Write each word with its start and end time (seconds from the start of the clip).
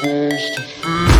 supposed 0.00 0.54
to 0.54 0.62
feel. 0.62 1.17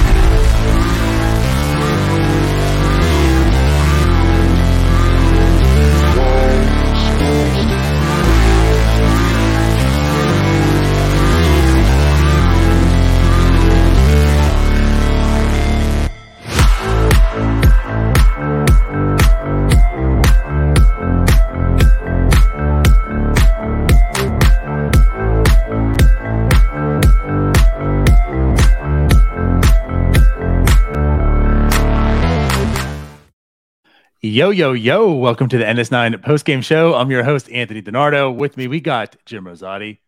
Yo, 34.38 34.50
yo, 34.50 34.72
yo. 34.72 35.12
Welcome 35.14 35.48
to 35.48 35.58
the 35.58 35.64
NS9 35.64 36.22
post 36.22 36.44
game 36.44 36.60
show. 36.60 36.94
I'm 36.94 37.10
your 37.10 37.24
host, 37.24 37.50
Anthony 37.50 37.82
DiNardo. 37.82 38.32
With 38.32 38.56
me, 38.56 38.68
we 38.68 38.78
got 38.78 39.16
Jim 39.26 39.46
Rosati. 39.46 39.98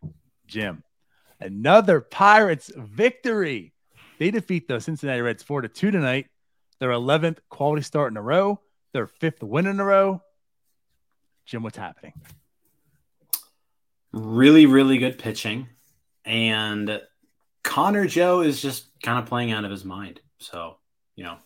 Jim, 0.46 0.84
another 1.40 2.00
Pirates 2.00 2.70
victory. 2.76 3.72
They 4.20 4.30
defeat 4.30 4.68
the 4.68 4.78
Cincinnati 4.80 5.20
Reds 5.20 5.42
4 5.42 5.62
to 5.62 5.68
2 5.68 5.90
tonight. 5.90 6.28
Their 6.78 6.90
11th 6.90 7.38
quality 7.48 7.82
start 7.82 8.12
in 8.12 8.16
a 8.16 8.22
row, 8.22 8.60
their 8.92 9.08
fifth 9.08 9.42
win 9.42 9.66
in 9.66 9.80
a 9.80 9.84
row. 9.84 10.22
Jim, 11.44 11.64
what's 11.64 11.76
happening? 11.76 12.12
Really, 14.12 14.66
really 14.66 14.98
good 14.98 15.18
pitching. 15.18 15.66
And 16.24 17.02
Connor 17.64 18.06
Joe 18.06 18.42
is 18.42 18.62
just 18.62 18.90
kind 19.02 19.18
of 19.18 19.26
playing 19.26 19.50
out 19.50 19.64
of 19.64 19.72
his 19.72 19.84
mind. 19.84 20.20
So, 20.38 20.76
you 21.16 21.24
know, 21.24 21.36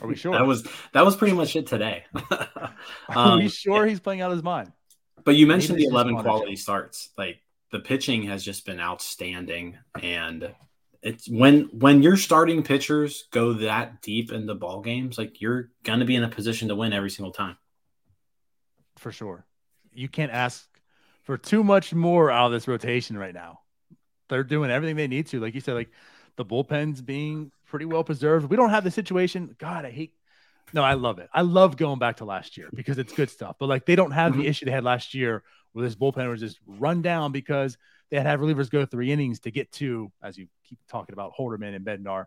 are 0.00 0.08
we 0.08 0.16
sure? 0.16 0.32
that 0.32 0.46
was 0.46 0.66
that 0.92 1.04
was 1.04 1.16
pretty 1.16 1.34
much 1.34 1.56
it 1.56 1.66
today. 1.66 2.04
Are 3.08 3.36
we 3.36 3.44
um, 3.44 3.48
sure 3.48 3.86
he's 3.86 4.00
playing 4.00 4.20
out 4.20 4.30
his 4.30 4.42
mind? 4.42 4.72
But 5.24 5.36
you 5.36 5.46
mentioned 5.46 5.76
Maybe 5.76 5.88
the 5.88 5.92
11 5.92 6.22
quality 6.22 6.56
starts. 6.56 7.10
Like 7.18 7.40
the 7.70 7.80
pitching 7.80 8.24
has 8.24 8.44
just 8.44 8.64
been 8.64 8.80
outstanding 8.80 9.76
and 10.00 10.54
it's 11.02 11.28
when 11.28 11.68
when 11.72 12.02
your 12.02 12.16
starting 12.16 12.62
pitchers 12.62 13.24
go 13.30 13.52
that 13.54 14.02
deep 14.02 14.32
into 14.32 14.54
ball 14.54 14.80
games, 14.80 15.16
like 15.16 15.40
you're 15.40 15.70
gonna 15.84 16.04
be 16.04 16.16
in 16.16 16.24
a 16.24 16.28
position 16.28 16.68
to 16.68 16.74
win 16.74 16.92
every 16.92 17.10
single 17.10 17.32
time. 17.32 17.56
For 18.96 19.12
sure. 19.12 19.46
You 19.92 20.08
can't 20.08 20.32
ask 20.32 20.68
for 21.22 21.38
too 21.38 21.62
much 21.62 21.94
more 21.94 22.30
out 22.30 22.46
of 22.46 22.52
this 22.52 22.66
rotation 22.66 23.16
right 23.16 23.34
now. 23.34 23.60
They're 24.28 24.44
doing 24.44 24.70
everything 24.70 24.96
they 24.96 25.08
need 25.08 25.28
to. 25.28 25.40
Like 25.40 25.54
you 25.54 25.60
said, 25.60 25.74
like 25.74 25.90
the 26.36 26.44
bullpen's 26.44 27.00
being 27.00 27.52
pretty 27.68 27.84
well 27.84 28.04
preserved. 28.04 28.48
We 28.50 28.56
don't 28.56 28.70
have 28.70 28.84
the 28.84 28.90
situation. 28.90 29.54
God, 29.58 29.84
I 29.84 29.90
hate. 29.90 30.12
No, 30.72 30.82
I 30.82 30.94
love 30.94 31.18
it. 31.18 31.28
I 31.32 31.42
love 31.42 31.76
going 31.76 31.98
back 31.98 32.18
to 32.18 32.24
last 32.24 32.56
year 32.56 32.68
because 32.74 32.98
it's 32.98 33.12
good 33.12 33.30
stuff. 33.30 33.56
But 33.58 33.68
like 33.68 33.86
they 33.86 33.96
don't 33.96 34.10
have 34.10 34.32
mm-hmm. 34.32 34.42
the 34.42 34.48
issue 34.48 34.66
they 34.66 34.72
had 34.72 34.84
last 34.84 35.14
year 35.14 35.42
where 35.72 35.84
this 35.84 35.94
bullpen 35.96 36.28
was 36.28 36.40
just 36.40 36.58
run 36.66 37.02
down 37.02 37.32
because 37.32 37.78
they 38.10 38.16
had 38.16 38.24
to 38.24 38.28
have 38.30 38.40
relievers 38.40 38.70
go 38.70 38.84
three 38.84 39.12
innings 39.12 39.40
to 39.40 39.50
get 39.50 39.70
to, 39.72 40.10
as 40.22 40.36
you 40.36 40.48
keep 40.68 40.78
talking 40.88 41.12
about 41.12 41.32
Holderman 41.38 41.74
and 41.74 41.84
Bednar. 41.84 42.26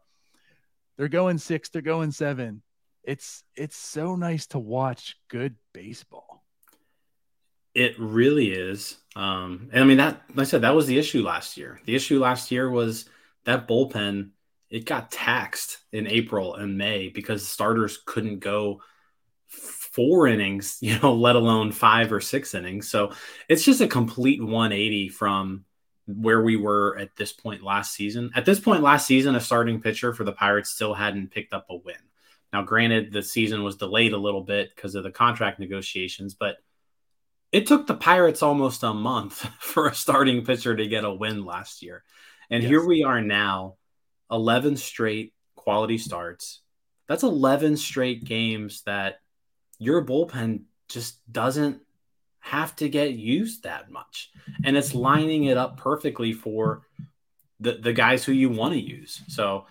They're 0.98 1.08
going 1.08 1.38
six, 1.38 1.70
they're 1.70 1.82
going 1.82 2.12
seven. 2.12 2.62
It's 3.04 3.44
it's 3.56 3.76
so 3.76 4.16
nice 4.16 4.48
to 4.48 4.60
watch 4.60 5.18
good 5.28 5.56
baseball. 5.74 6.44
It 7.74 7.96
really 7.98 8.52
is. 8.52 8.98
Um, 9.16 9.70
and 9.72 9.84
I 9.84 9.88
mean 9.88 9.98
that 9.98 10.22
like 10.36 10.48
I 10.48 10.50
said, 10.50 10.62
that 10.62 10.76
was 10.76 10.86
the 10.86 11.00
issue 11.00 11.24
last 11.24 11.58
year. 11.58 11.80
The 11.86 11.96
issue 11.96 12.20
last 12.20 12.52
year 12.52 12.70
was 12.70 13.10
that 13.46 13.68
bullpen 13.68 14.32
it 14.72 14.86
got 14.86 15.12
taxed 15.12 15.80
in 15.92 16.08
April 16.08 16.56
and 16.56 16.78
May 16.78 17.10
because 17.10 17.48
starters 17.48 18.00
couldn't 18.06 18.40
go 18.40 18.82
four 19.48 20.28
innings, 20.28 20.78
you 20.82 20.98
know, 21.00 21.14
let 21.14 21.36
alone 21.36 21.72
five 21.72 22.12
or 22.12 22.22
six 22.22 22.56
innings. 22.56 22.90
So 22.90 23.12
it's 23.50 23.64
just 23.64 23.82
a 23.82 23.88
complete 23.88 24.42
180 24.42 25.10
from 25.10 25.66
where 26.08 26.42
we 26.42 26.56
were 26.56 26.98
at 26.98 27.16
this 27.16 27.34
point 27.34 27.62
last 27.62 27.94
season. 27.94 28.32
At 28.34 28.46
this 28.46 28.60
point 28.60 28.82
last 28.82 29.06
season, 29.06 29.36
a 29.36 29.42
starting 29.42 29.82
pitcher 29.82 30.14
for 30.14 30.24
the 30.24 30.32
Pirates 30.32 30.72
still 30.72 30.94
hadn't 30.94 31.32
picked 31.32 31.54
up 31.54 31.68
a 31.70 31.76
win. 31.76 31.96
Now, 32.52 32.64
granted, 32.64 33.14
the 33.14 33.24
season 33.24 33.64
was 33.64 33.78
delayed 33.78 34.14
a 34.14 34.18
little 34.18 34.44
bit 34.44 34.76
because 34.76 34.96
of 34.96 35.04
the 35.04 35.12
contract 35.12 35.60
negotiations, 35.60 36.34
but 36.34 36.58
it 37.52 37.68
took 37.68 37.88
the 37.88 37.96
Pirates 37.96 38.42
almost 38.42 38.84
a 38.84 38.94
month 38.94 39.46
for 39.60 39.88
a 39.88 39.96
starting 39.96 40.46
pitcher 40.46 40.76
to 40.76 40.88
get 40.88 41.04
a 41.04 41.14
win 41.14 41.46
last 41.46 41.84
year. 41.84 42.04
And 42.50 42.64
yes. 42.64 42.70
here 42.70 42.86
we 42.86 43.04
are 43.04 43.22
now, 43.22 43.76
11 44.32 44.78
straight 44.78 45.34
quality 45.56 45.98
starts. 45.98 46.62
That's 47.08 47.24
11 47.24 47.78
straight 47.78 48.24
games 48.24 48.84
that 48.84 49.20
your 49.78 50.06
bullpen 50.06 50.64
just 50.88 51.20
doesn't 51.32 51.82
have 52.40 52.76
to 52.78 52.90
get 52.90 53.14
used 53.14 53.64
that 53.64 53.92
much. 53.92 54.32
And 54.64 54.78
it's 54.78 54.96
lining 54.96 55.46
it 55.46 55.58
up 55.58 55.78
perfectly 55.78 56.34
for 56.34 56.84
the, 57.60 57.74
the 57.74 57.94
guys 57.94 58.24
who 58.24 58.32
you 58.32 58.50
want 58.50 58.74
to 58.74 58.80
use. 58.80 59.22
So, 59.28 59.66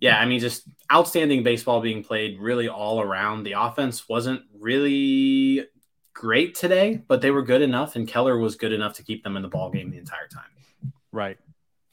yeah, 0.00 0.18
I 0.18 0.26
mean, 0.26 0.40
just 0.40 0.62
outstanding 0.90 1.42
baseball 1.42 1.80
being 1.80 2.02
played 2.02 2.40
really 2.40 2.68
all 2.68 3.00
around. 3.00 3.42
The 3.42 3.52
offense 3.52 4.08
wasn't 4.08 4.42
really 4.58 5.66
great 6.14 6.54
today, 6.54 7.02
but 7.06 7.20
they 7.20 7.30
were 7.30 7.42
good 7.42 7.62
enough, 7.62 7.96
and 7.96 8.08
Keller 8.08 8.38
was 8.38 8.56
good 8.56 8.72
enough 8.72 8.94
to 8.94 9.02
keep 9.02 9.22
them 9.22 9.36
in 9.36 9.42
the 9.42 9.48
ball 9.48 9.70
game 9.70 9.90
the 9.90 9.98
entire 9.98 10.28
time. 10.28 10.92
Right 11.12 11.38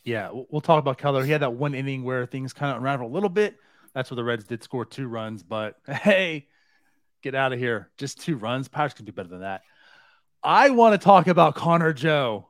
yeah, 0.08 0.30
we'll 0.32 0.62
talk 0.62 0.80
about 0.80 0.98
Keller. 0.98 1.26
He 1.26 1.32
had 1.34 1.42
that 1.42 1.56
one 1.56 1.74
inning 1.74 2.02
where 2.02 2.26
things 2.26 2.54
kind 2.54 2.72
of 2.72 2.78
unraveled 2.78 3.12
a 3.12 3.14
little 3.14 3.28
bit. 3.28 3.58
That's 3.94 4.10
where 4.10 4.16
the 4.16 4.24
Reds 4.24 4.46
did 4.46 4.64
score 4.64 4.86
two 4.86 5.06
runs, 5.06 5.44
but 5.44 5.76
hey, 5.86 6.48
get 7.22 7.36
out 7.36 7.52
of 7.52 7.60
here. 7.60 7.90
Just 7.98 8.22
two 8.22 8.38
runs. 8.38 8.70
Pirates 8.70 8.94
can 8.94 9.04
do 9.04 9.12
better 9.12 9.28
than 9.28 9.42
that. 9.42 9.64
I 10.42 10.70
want 10.70 10.94
to 10.94 11.04
talk 11.04 11.28
about 11.28 11.56
Connor 11.56 11.92
Joe. 11.92 12.48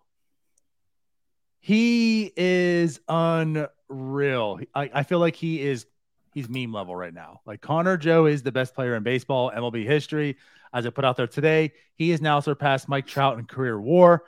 He 1.60 2.32
is 2.38 3.00
unreal. 3.10 4.60
I, 4.76 4.92
I 4.94 5.04
feel 5.04 5.18
like 5.18 5.36
he 5.36 5.60
is 5.60 5.88
he's 6.36 6.48
meme 6.48 6.72
level 6.72 6.96
right 6.96 7.14
now. 7.14 7.42
Like 7.44 7.62
Connor 7.62 7.98
Joe 7.98 8.28
is 8.28 8.44
the 8.44 8.52
best 8.52 8.76
player 8.76 8.96
in 8.96 9.02
baseball, 9.02 9.52
MLB 9.52 9.84
history. 9.84 10.38
As 10.72 10.86
I 10.86 10.92
put 10.92 11.06
out 11.06 11.18
there 11.18 11.26
today, 11.26 11.72
he 11.96 12.12
has 12.12 12.22
now 12.22 12.40
surpassed 12.40 12.88
Mike 12.88 13.08
Trout 13.08 13.40
in 13.40 13.46
career 13.46 13.82
WAR. 13.82 14.24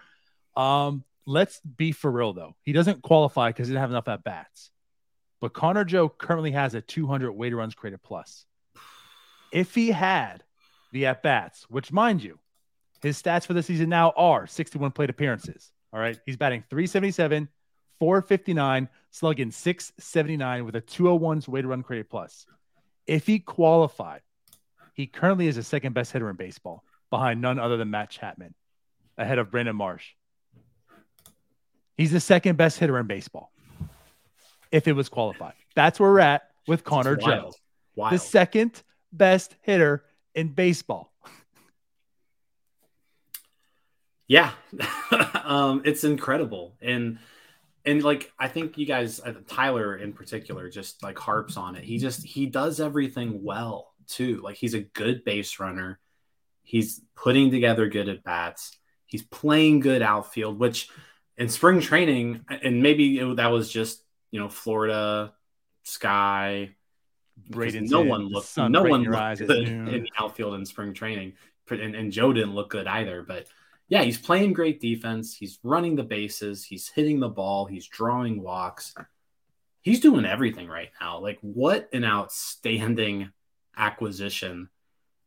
Um, 0.56 1.04
let's 1.30 1.60
be 1.62 1.92
for 1.92 2.12
real 2.12 2.34
though. 2.34 2.56
He 2.64 2.74
doesn't 2.74 3.04
qualify 3.04 3.50
because 3.50 3.68
he 3.68 3.74
didn't 3.74 3.82
have 3.82 3.92
enough 3.92 4.08
at 4.08 4.24
bats. 4.24 4.72
But 5.40 5.54
Connor 5.54 5.86
Joe 5.86 6.10
currently 6.10 6.52
has 6.52 6.74
a 6.74 6.82
200 6.82 7.32
weighted 7.32 7.58
runs 7.58 7.76
created 7.76 8.02
plus. 8.02 8.46
If 9.54 9.74
he 9.76 9.92
had 9.92 10.44
the 10.92 11.06
at 11.06 11.24
bats, 11.24 11.66
which 11.70 11.92
mind 11.92 12.24
you, 12.24 12.40
his 13.02 13.22
stats 13.22 13.46
for 13.46 13.54
the 13.54 13.64
season 13.64 13.90
now 13.90 14.12
are 14.18 14.48
61 14.48 14.92
plate 14.92 15.10
appearances. 15.10 15.72
All 15.94 16.00
right. 16.00 16.20
He's 16.26 16.36
batting 16.36 16.64
377, 16.70 17.48
459, 18.00 18.90
slugging 19.12 19.52
679 19.52 20.66
with 20.66 20.76
a 20.76 20.82
201's 20.82 21.48
weighted 21.48 21.70
run 21.70 21.84
created 21.84 22.10
plus. 22.10 22.46
If 23.08 23.26
he 23.26 23.40
qualified, 23.40 24.22
he 24.94 25.08
currently 25.08 25.48
is 25.48 25.56
the 25.56 25.64
second 25.64 25.94
best 25.94 26.12
hitter 26.12 26.30
in 26.30 26.36
baseball 26.36 26.84
behind 27.10 27.42
none 27.42 27.60
other 27.60 27.78
than 27.78 27.90
Matt 27.90 28.10
Chapman, 28.10 28.54
ahead 29.18 29.40
of 29.40 29.50
Brandon 29.50 29.76
Marsh. 29.76 30.06
He's 32.00 32.14
the 32.14 32.22
second 32.22 32.56
best 32.56 32.80
hitter 32.80 32.98
in 32.98 33.08
baseball. 33.08 33.52
If 34.72 34.88
it 34.88 34.94
was 34.94 35.10
qualified, 35.10 35.56
that's 35.76 36.00
where 36.00 36.10
we're 36.10 36.22
at 36.22 36.44
with 36.66 36.86
Connor 36.86 37.18
Joe, 37.18 37.52
the 37.98 38.18
second 38.18 38.82
best 39.12 39.54
hitter 39.64 40.06
in 40.34 40.48
baseball. 40.48 41.12
Yeah, 44.30 44.52
um, 45.44 45.82
it's 45.84 46.06
incredible, 46.06 46.78
and 46.82 47.20
and 47.84 48.02
like 48.02 48.32
I 48.40 48.48
think 48.48 48.78
you 48.78 48.86
guys, 48.86 49.20
uh, 49.20 49.34
Tyler 49.50 49.98
in 49.98 50.14
particular, 50.14 50.70
just 50.70 51.04
like 51.04 51.20
harps 51.20 51.58
on 51.58 51.76
it. 51.76 51.84
He 51.84 51.98
just 51.98 52.26
he 52.26 52.46
does 52.46 52.80
everything 52.80 53.44
well 53.44 53.94
too. 54.08 54.40
Like 54.42 54.56
he's 54.56 54.74
a 54.74 54.80
good 54.80 55.26
base 55.26 55.60
runner. 55.60 56.00
He's 56.64 57.02
putting 57.18 57.52
together 57.52 57.90
good 57.90 58.08
at 58.08 58.24
bats. 58.24 58.78
He's 59.06 59.24
playing 59.24 59.82
good 59.82 60.02
outfield, 60.02 60.60
which 60.60 60.88
in 61.40 61.48
spring 61.48 61.80
training, 61.80 62.46
and 62.50 62.84
maybe 62.84 63.18
it, 63.18 63.38
that 63.38 63.48
was 63.48 63.72
just 63.72 64.04
you 64.30 64.40
know 64.40 64.50
Florida 64.50 65.34
sky. 65.84 66.76
no 67.50 68.02
one 68.02 68.28
looked 68.28 68.58
no 68.58 68.84
one 68.84 69.04
looked 69.06 69.40
good 69.40 69.68
in 69.68 70.04
the 70.04 70.10
outfield 70.20 70.54
in 70.56 70.66
spring 70.66 70.94
training, 70.94 71.34
and, 71.72 71.96
and 71.96 72.12
Joe 72.12 72.34
didn't 72.34 72.54
look 72.54 72.70
good 72.70 72.86
either. 72.86 73.24
But 73.24 73.48
yeah, 73.88 74.04
he's 74.04 74.20
playing 74.20 74.54
great 74.54 74.82
defense. 74.82 75.34
He's 75.36 75.58
running 75.64 75.96
the 75.96 76.04
bases. 76.04 76.64
He's 76.64 76.90
hitting 76.90 77.20
the 77.20 77.30
ball. 77.30 77.66
He's 77.66 77.88
drawing 77.88 78.44
walks. 78.44 78.94
He's 79.82 80.02
doing 80.02 80.26
everything 80.26 80.68
right 80.68 80.90
now. 81.00 81.20
Like 81.20 81.40
what 81.42 81.90
an 81.94 82.04
outstanding 82.04 83.32
acquisition. 83.78 84.70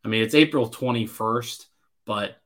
I 0.05 0.09
mean, 0.09 0.23
it's 0.23 0.35
April 0.35 0.69
21st, 0.69 1.65
but 2.05 2.37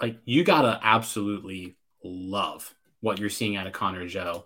like 0.00 0.18
you 0.26 0.44
got 0.44 0.62
to 0.62 0.78
absolutely 0.82 1.76
love 2.04 2.74
what 3.00 3.18
you're 3.18 3.30
seeing 3.30 3.56
out 3.56 3.66
of 3.66 3.72
Connor 3.72 4.06
Joe. 4.06 4.44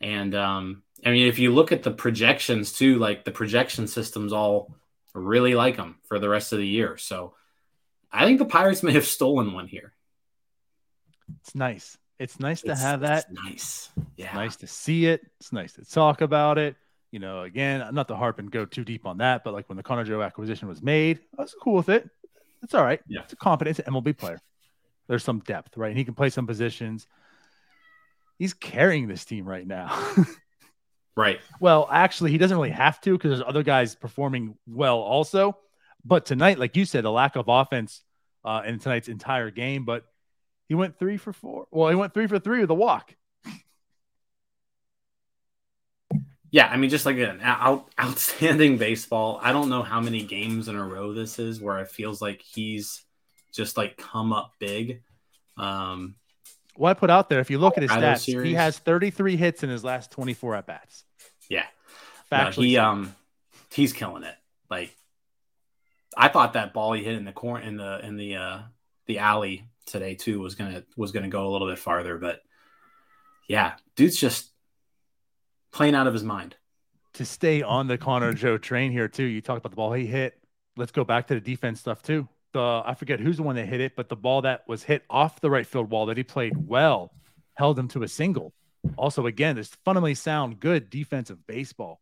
And 0.00 0.34
um, 0.34 0.82
I 1.04 1.10
mean, 1.10 1.26
if 1.28 1.38
you 1.38 1.52
look 1.52 1.72
at 1.72 1.82
the 1.82 1.90
projections 1.90 2.72
too, 2.72 2.98
like 2.98 3.24
the 3.24 3.30
projection 3.30 3.86
systems 3.86 4.32
all 4.32 4.74
really 5.14 5.54
like 5.54 5.76
him 5.76 5.96
for 6.04 6.18
the 6.18 6.28
rest 6.28 6.52
of 6.52 6.58
the 6.58 6.66
year. 6.66 6.96
So 6.96 7.34
I 8.10 8.24
think 8.24 8.38
the 8.38 8.46
Pirates 8.46 8.82
may 8.82 8.92
have 8.92 9.06
stolen 9.06 9.52
one 9.52 9.66
here. 9.66 9.92
It's 11.40 11.54
nice. 11.54 11.96
It's 12.18 12.38
nice 12.38 12.60
to 12.62 12.74
have 12.74 13.00
that. 13.00 13.32
nice. 13.32 13.88
Yeah. 14.16 14.26
It's 14.26 14.34
nice 14.34 14.56
to 14.56 14.66
see 14.66 15.06
it. 15.06 15.22
It's 15.38 15.52
nice 15.52 15.72
to 15.74 15.84
talk 15.84 16.20
about 16.20 16.58
it. 16.58 16.76
You 17.12 17.18
know, 17.18 17.42
again, 17.42 17.94
not 17.94 18.08
to 18.08 18.16
harp 18.16 18.38
and 18.38 18.50
go 18.50 18.64
too 18.64 18.84
deep 18.84 19.06
on 19.06 19.18
that, 19.18 19.42
but 19.42 19.54
like 19.54 19.68
when 19.68 19.76
the 19.76 19.82
Connor 19.82 20.04
Joe 20.04 20.22
acquisition 20.22 20.68
was 20.68 20.82
made, 20.82 21.20
I 21.38 21.42
was 21.42 21.54
cool 21.60 21.74
with 21.74 21.88
it. 21.88 22.08
It's 22.62 22.74
all 22.74 22.84
right. 22.84 23.00
Yeah. 23.08 23.22
It's 23.22 23.32
a 23.32 23.36
competent 23.36 23.78
MLB 23.78 24.16
player. 24.16 24.40
There's 25.10 25.24
some 25.24 25.40
depth, 25.40 25.76
right? 25.76 25.88
And 25.88 25.98
he 25.98 26.04
can 26.04 26.14
play 26.14 26.30
some 26.30 26.46
positions. 26.46 27.08
He's 28.38 28.54
carrying 28.54 29.08
this 29.08 29.24
team 29.24 29.44
right 29.44 29.66
now. 29.66 30.14
right. 31.16 31.40
Well, 31.58 31.88
actually, 31.90 32.30
he 32.30 32.38
doesn't 32.38 32.56
really 32.56 32.70
have 32.70 33.00
to 33.00 33.18
because 33.18 33.30
there's 33.30 33.48
other 33.48 33.64
guys 33.64 33.96
performing 33.96 34.54
well 34.68 34.98
also. 34.98 35.58
But 36.04 36.26
tonight, 36.26 36.60
like 36.60 36.76
you 36.76 36.84
said, 36.84 37.02
the 37.02 37.10
lack 37.10 37.34
of 37.34 37.46
offense 37.48 38.04
uh, 38.44 38.62
in 38.64 38.78
tonight's 38.78 39.08
entire 39.08 39.50
game, 39.50 39.84
but 39.84 40.04
he 40.68 40.76
went 40.76 40.96
three 40.96 41.16
for 41.16 41.32
four. 41.32 41.66
Well, 41.72 41.88
he 41.88 41.96
went 41.96 42.14
three 42.14 42.28
for 42.28 42.38
three 42.38 42.60
with 42.60 42.70
a 42.70 42.74
walk. 42.74 43.16
Yeah, 46.52 46.68
I 46.68 46.76
mean, 46.76 46.88
just 46.88 47.04
like 47.04 47.16
an 47.16 47.40
out, 47.42 47.90
outstanding 48.00 48.78
baseball. 48.78 49.40
I 49.42 49.50
don't 49.50 49.70
know 49.70 49.82
how 49.82 50.00
many 50.00 50.22
games 50.22 50.68
in 50.68 50.76
a 50.76 50.86
row 50.86 51.12
this 51.14 51.40
is 51.40 51.60
where 51.60 51.80
it 51.80 51.90
feels 51.90 52.22
like 52.22 52.42
he's 52.42 53.02
just 53.50 53.76
like 53.76 53.96
come 53.96 54.32
up 54.32 54.52
big. 54.58 55.02
Um, 55.56 56.16
well, 56.76 56.90
I 56.90 56.94
put 56.94 57.10
out 57.10 57.28
there, 57.28 57.40
if 57.40 57.50
you 57.50 57.58
look 57.58 57.76
at 57.76 57.82
his 57.82 57.90
stats, 57.90 58.20
series. 58.20 58.48
he 58.48 58.54
has 58.54 58.78
33 58.78 59.36
hits 59.36 59.62
in 59.62 59.70
his 59.70 59.84
last 59.84 60.10
24 60.10 60.56
at 60.56 60.66
bats. 60.66 61.04
Yeah, 61.48 61.66
no, 62.30 62.50
he 62.50 62.76
um 62.76 63.14
he's 63.72 63.92
killing 63.92 64.22
it. 64.22 64.34
Like 64.70 64.94
I 66.16 66.28
thought 66.28 66.54
that 66.54 66.72
ball 66.72 66.92
he 66.92 67.04
hit 67.04 67.16
in 67.16 67.24
the 67.24 67.32
corner 67.32 67.64
in 67.64 67.76
the 67.76 68.04
in 68.04 68.16
the 68.16 68.36
uh 68.36 68.58
the 69.06 69.18
alley 69.18 69.64
today 69.86 70.14
too 70.14 70.40
was 70.40 70.54
gonna 70.54 70.84
was 70.96 71.12
gonna 71.12 71.28
go 71.28 71.46
a 71.46 71.50
little 71.50 71.68
bit 71.68 71.78
farther, 71.78 72.18
but 72.18 72.40
yeah, 73.48 73.74
dude's 73.96 74.16
just 74.16 74.50
playing 75.72 75.94
out 75.94 76.06
of 76.06 76.14
his 76.14 76.22
mind. 76.22 76.54
To 77.14 77.24
stay 77.24 77.62
on 77.62 77.88
the 77.88 77.98
Connor 77.98 78.32
Joe 78.32 78.56
train 78.58 78.92
here 78.92 79.08
too, 79.08 79.24
you 79.24 79.40
talked 79.40 79.58
about 79.58 79.70
the 79.70 79.76
ball 79.76 79.92
he 79.92 80.06
hit. 80.06 80.38
Let's 80.76 80.92
go 80.92 81.04
back 81.04 81.26
to 81.26 81.34
the 81.34 81.40
defense 81.40 81.80
stuff 81.80 82.02
too. 82.02 82.28
The 82.52 82.82
I 82.84 82.94
forget 82.94 83.20
who's 83.20 83.36
the 83.36 83.42
one 83.42 83.56
that 83.56 83.66
hit 83.66 83.80
it, 83.80 83.94
but 83.96 84.08
the 84.08 84.16
ball 84.16 84.42
that 84.42 84.66
was 84.66 84.82
hit 84.82 85.04
off 85.08 85.40
the 85.40 85.50
right 85.50 85.66
field 85.66 85.90
wall 85.90 86.06
that 86.06 86.16
he 86.16 86.24
played 86.24 86.54
well 86.56 87.12
held 87.54 87.78
him 87.78 87.88
to 87.88 88.02
a 88.02 88.08
single. 88.08 88.52
Also, 88.96 89.26
again, 89.26 89.56
this 89.56 89.68
fundamentally 89.84 90.14
sound 90.14 90.58
good 90.58 90.90
defensive 90.90 91.46
baseball. 91.46 92.00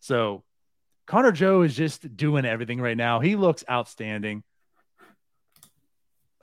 So 0.00 0.42
Connor 1.06 1.32
Joe 1.32 1.62
is 1.62 1.74
just 1.74 2.16
doing 2.16 2.44
everything 2.44 2.80
right 2.80 2.96
now. 2.96 3.20
He 3.20 3.36
looks 3.36 3.64
outstanding. 3.70 4.42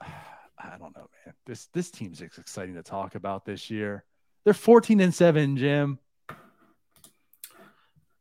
I 0.02 0.78
don't 0.78 0.96
know, 0.96 1.08
man. 1.24 1.34
This 1.46 1.66
this 1.72 1.90
team's 1.90 2.20
exciting 2.20 2.74
to 2.74 2.82
talk 2.82 3.14
about 3.14 3.44
this 3.44 3.70
year. 3.70 4.04
They're 4.44 4.54
14 4.54 5.00
and 5.00 5.14
7, 5.14 5.56
Jim. 5.56 5.98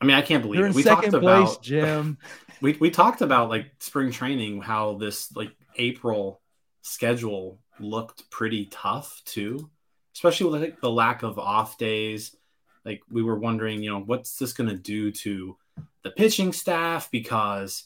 I 0.02 0.06
mean, 0.06 0.16
I 0.16 0.22
can't 0.22 0.42
believe 0.44 0.60
They're 0.60 0.70
it. 0.70 0.76
We 0.76 0.84
talked 0.84 1.04
place, 1.04 1.14
about 1.14 1.62
Jim. 1.62 2.18
we 2.62 2.74
we 2.74 2.90
talked 2.90 3.22
about 3.22 3.50
like 3.50 3.72
spring 3.80 4.12
training, 4.12 4.62
how 4.62 4.96
this 4.96 5.36
like 5.36 5.52
April 5.78 6.42
schedule 6.82 7.60
looked 7.80 8.30
pretty 8.30 8.68
tough 8.68 9.22
too, 9.26 9.70
especially 10.14 10.52
with 10.52 10.62
like, 10.62 10.82
the 10.82 10.92
lack 10.92 11.24
of 11.24 11.40
off 11.40 11.78
days. 11.78 12.36
Like 12.84 13.02
we 13.10 13.24
were 13.24 13.40
wondering, 13.40 13.82
you 13.82 13.92
know, 13.92 14.02
what's 14.02 14.38
this 14.38 14.54
going 14.54 14.70
to 14.70 14.76
do 14.76 15.12
to 15.12 15.58
the 16.04 16.12
pitching 16.12 16.54
staff? 16.54 17.10
Because 17.12 17.86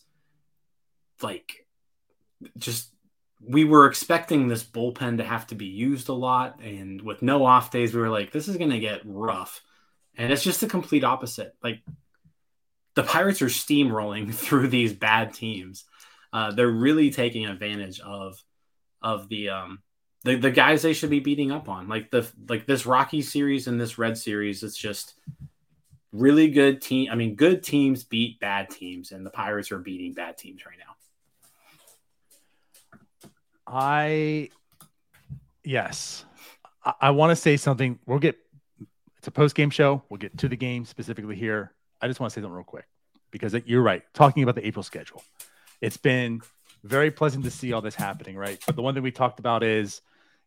like 1.21 1.65
just 2.57 2.93
we 3.41 3.63
were 3.63 3.85
expecting 3.85 4.47
this 4.47 4.63
bullpen 4.63 5.17
to 5.17 5.23
have 5.23 5.47
to 5.47 5.55
be 5.55 5.65
used 5.65 6.09
a 6.09 6.13
lot 6.13 6.61
and 6.61 7.01
with 7.01 7.21
no 7.21 7.45
off 7.45 7.71
days 7.71 7.93
we 7.93 8.01
were 8.01 8.09
like 8.09 8.31
this 8.31 8.47
is 8.47 8.57
going 8.57 8.69
to 8.69 8.79
get 8.79 9.01
rough. 9.05 9.61
And 10.17 10.33
it's 10.33 10.43
just 10.43 10.59
the 10.59 10.67
complete 10.67 11.05
opposite. 11.05 11.55
Like 11.63 11.81
the 12.99 13.07
pirates 13.07 13.41
are 13.41 13.47
steamrolling 13.47 14.33
through 14.43 14.67
these 14.67 14.91
bad 14.91 15.33
teams 15.33 15.85
uh, 16.33 16.51
they're 16.51 16.67
really 16.67 17.09
taking 17.09 17.45
advantage 17.45 17.99
of 18.01 18.43
of 19.01 19.29
the 19.29 19.49
um 19.49 19.79
the, 20.25 20.35
the 20.35 20.51
guys 20.51 20.81
they 20.81 20.91
should 20.91 21.09
be 21.09 21.21
beating 21.21 21.49
up 21.49 21.69
on 21.69 21.87
like 21.87 22.11
the 22.11 22.29
like 22.49 22.65
this 22.65 22.85
rocky 22.85 23.21
series 23.21 23.67
and 23.67 23.79
this 23.79 23.97
red 23.97 24.17
series 24.17 24.63
it's 24.63 24.75
just 24.75 25.13
really 26.11 26.49
good 26.49 26.81
team 26.81 27.09
i 27.09 27.15
mean 27.15 27.35
good 27.35 27.63
teams 27.63 28.03
beat 28.03 28.37
bad 28.41 28.69
teams 28.69 29.13
and 29.13 29.25
the 29.25 29.29
pirates 29.29 29.71
are 29.71 29.79
beating 29.79 30.13
bad 30.13 30.37
teams 30.37 30.65
right 30.65 30.77
now 30.77 30.95
I, 33.71 34.49
yes, 35.63 36.25
I, 36.83 36.93
I 37.01 37.09
want 37.11 37.29
to 37.29 37.35
say 37.35 37.55
something. 37.55 37.99
We'll 38.07 38.17
get, 38.17 38.35
it's 39.19 39.27
a 39.27 39.31
post 39.31 39.53
game 39.53 39.69
show. 39.69 40.01
We'll 40.09 40.17
get 40.17 40.39
to 40.39 40.49
the 40.49 40.55
game 40.55 40.85
specifically 40.85 41.35
here. 41.35 41.71
I 42.01 42.07
just 42.07 42.19
want 42.19 42.31
to 42.31 42.33
say 42.33 42.41
something 42.41 42.55
real 42.55 42.63
quick 42.63 42.87
because 43.31 43.55
you're 43.65 43.81
right. 43.81 44.03
Talking 44.13 44.43
about 44.43 44.55
the 44.55 44.65
April 44.65 44.83
schedule, 44.83 45.23
it's 45.81 45.97
been 45.97 46.41
very 46.83 47.11
pleasant 47.11 47.43
to 47.45 47.51
see 47.51 47.73
all 47.73 47.81
this 47.81 47.95
happening, 47.95 48.35
right? 48.35 48.59
But 48.65 48.75
the 48.75 48.81
one 48.81 48.93
thing 48.93 49.03
we 49.03 49.11
talked 49.11 49.39
about 49.39 49.63
is, 49.63 50.01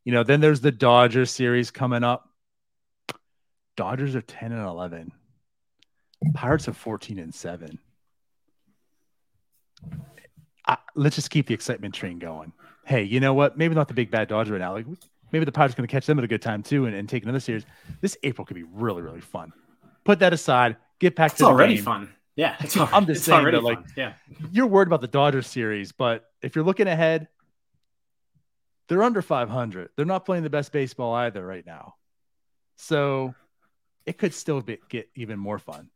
you 0.05 0.13
know, 0.13 0.23
then 0.23 0.41
there's 0.41 0.61
the 0.61 0.73
Dodgers 0.73 1.31
series 1.31 1.71
coming 1.71 2.05
up. 2.05 2.29
Dodgers 3.77 4.17
are 4.17 4.23
10 4.23 4.53
and 4.53 4.67
11. 4.67 5.13
Pirates 6.35 6.69
are 6.69 6.73
14 6.73 7.19
and 7.19 7.35
7. 7.35 7.79
I, 10.67 10.79
let's 10.95 11.17
just 11.17 11.31
keep 11.31 11.47
the 11.47 11.55
excitement 11.55 11.95
train 11.95 12.19
going 12.19 12.53
hey, 12.85 13.03
you 13.03 13.21
know 13.21 13.35
what? 13.35 13.57
Maybe 13.57 13.75
not 13.75 13.89
the 13.89 13.95
big 13.95 14.11
bad 14.11 14.29
Dodger 14.29 14.53
right 14.53 14.61
now. 14.61 14.75
Like 14.75 14.87
maybe 15.31 15.45
the 15.45 15.53
Pirates 15.53 15.75
going 15.75 15.87
to 15.87 15.91
catch 15.93 16.07
them 16.07 16.19
at 16.19 16.25
a 16.25 16.29
good 16.29 16.43
time 16.43 16.63
too 16.63 16.87
and, 16.87 16.95
and 16.95 17.09
take 17.09 17.23
another 17.23 17.41
series. 17.41 17.65
This 18.01 18.17
April 18.23 18.45
could 18.45 18.57
be 18.57 18.65
really, 18.65 19.03
really 19.03 19.21
fun. 19.21 19.53
Put 20.05 20.19
that 20.19 20.33
aside. 20.33 20.77
Get 21.03 21.17
back 21.17 21.33
it's 21.33 21.41
to 21.41 21.47
already 21.47 21.75
game. 21.75 21.85
fun. 21.85 22.15
Yeah, 22.37 22.55
it's 22.61 22.77
already, 22.77 22.95
I'm 22.95 23.07
just 23.07 23.19
it's 23.19 23.25
saying 23.27 23.45
that, 23.45 23.63
like, 23.65 23.79
fun. 23.79 23.93
yeah, 23.97 24.13
you're 24.53 24.69
worried 24.69 24.87
about 24.87 25.01
the 25.01 25.09
Dodgers 25.09 25.49
series, 25.49 25.91
but 25.91 26.25
if 26.41 26.55
you're 26.55 26.65
looking 26.65 26.87
ahead, 26.87 27.27
they're 28.89 29.03
under 29.03 29.21
500. 29.21 29.91
They're 29.97 30.07
not 30.07 30.25
playing 30.25 30.45
the 30.45 30.51
best 30.51 30.71
baseball 30.71 31.13
either 31.13 31.45
right 31.45 31.67
now, 31.67 31.97
so 32.77 33.35
it 34.07 34.17
could 34.17 34.33
still 34.33 34.61
be, 34.61 34.79
get 34.89 35.11
even 35.17 35.41
more 35.41 35.59
fun. 35.59 35.91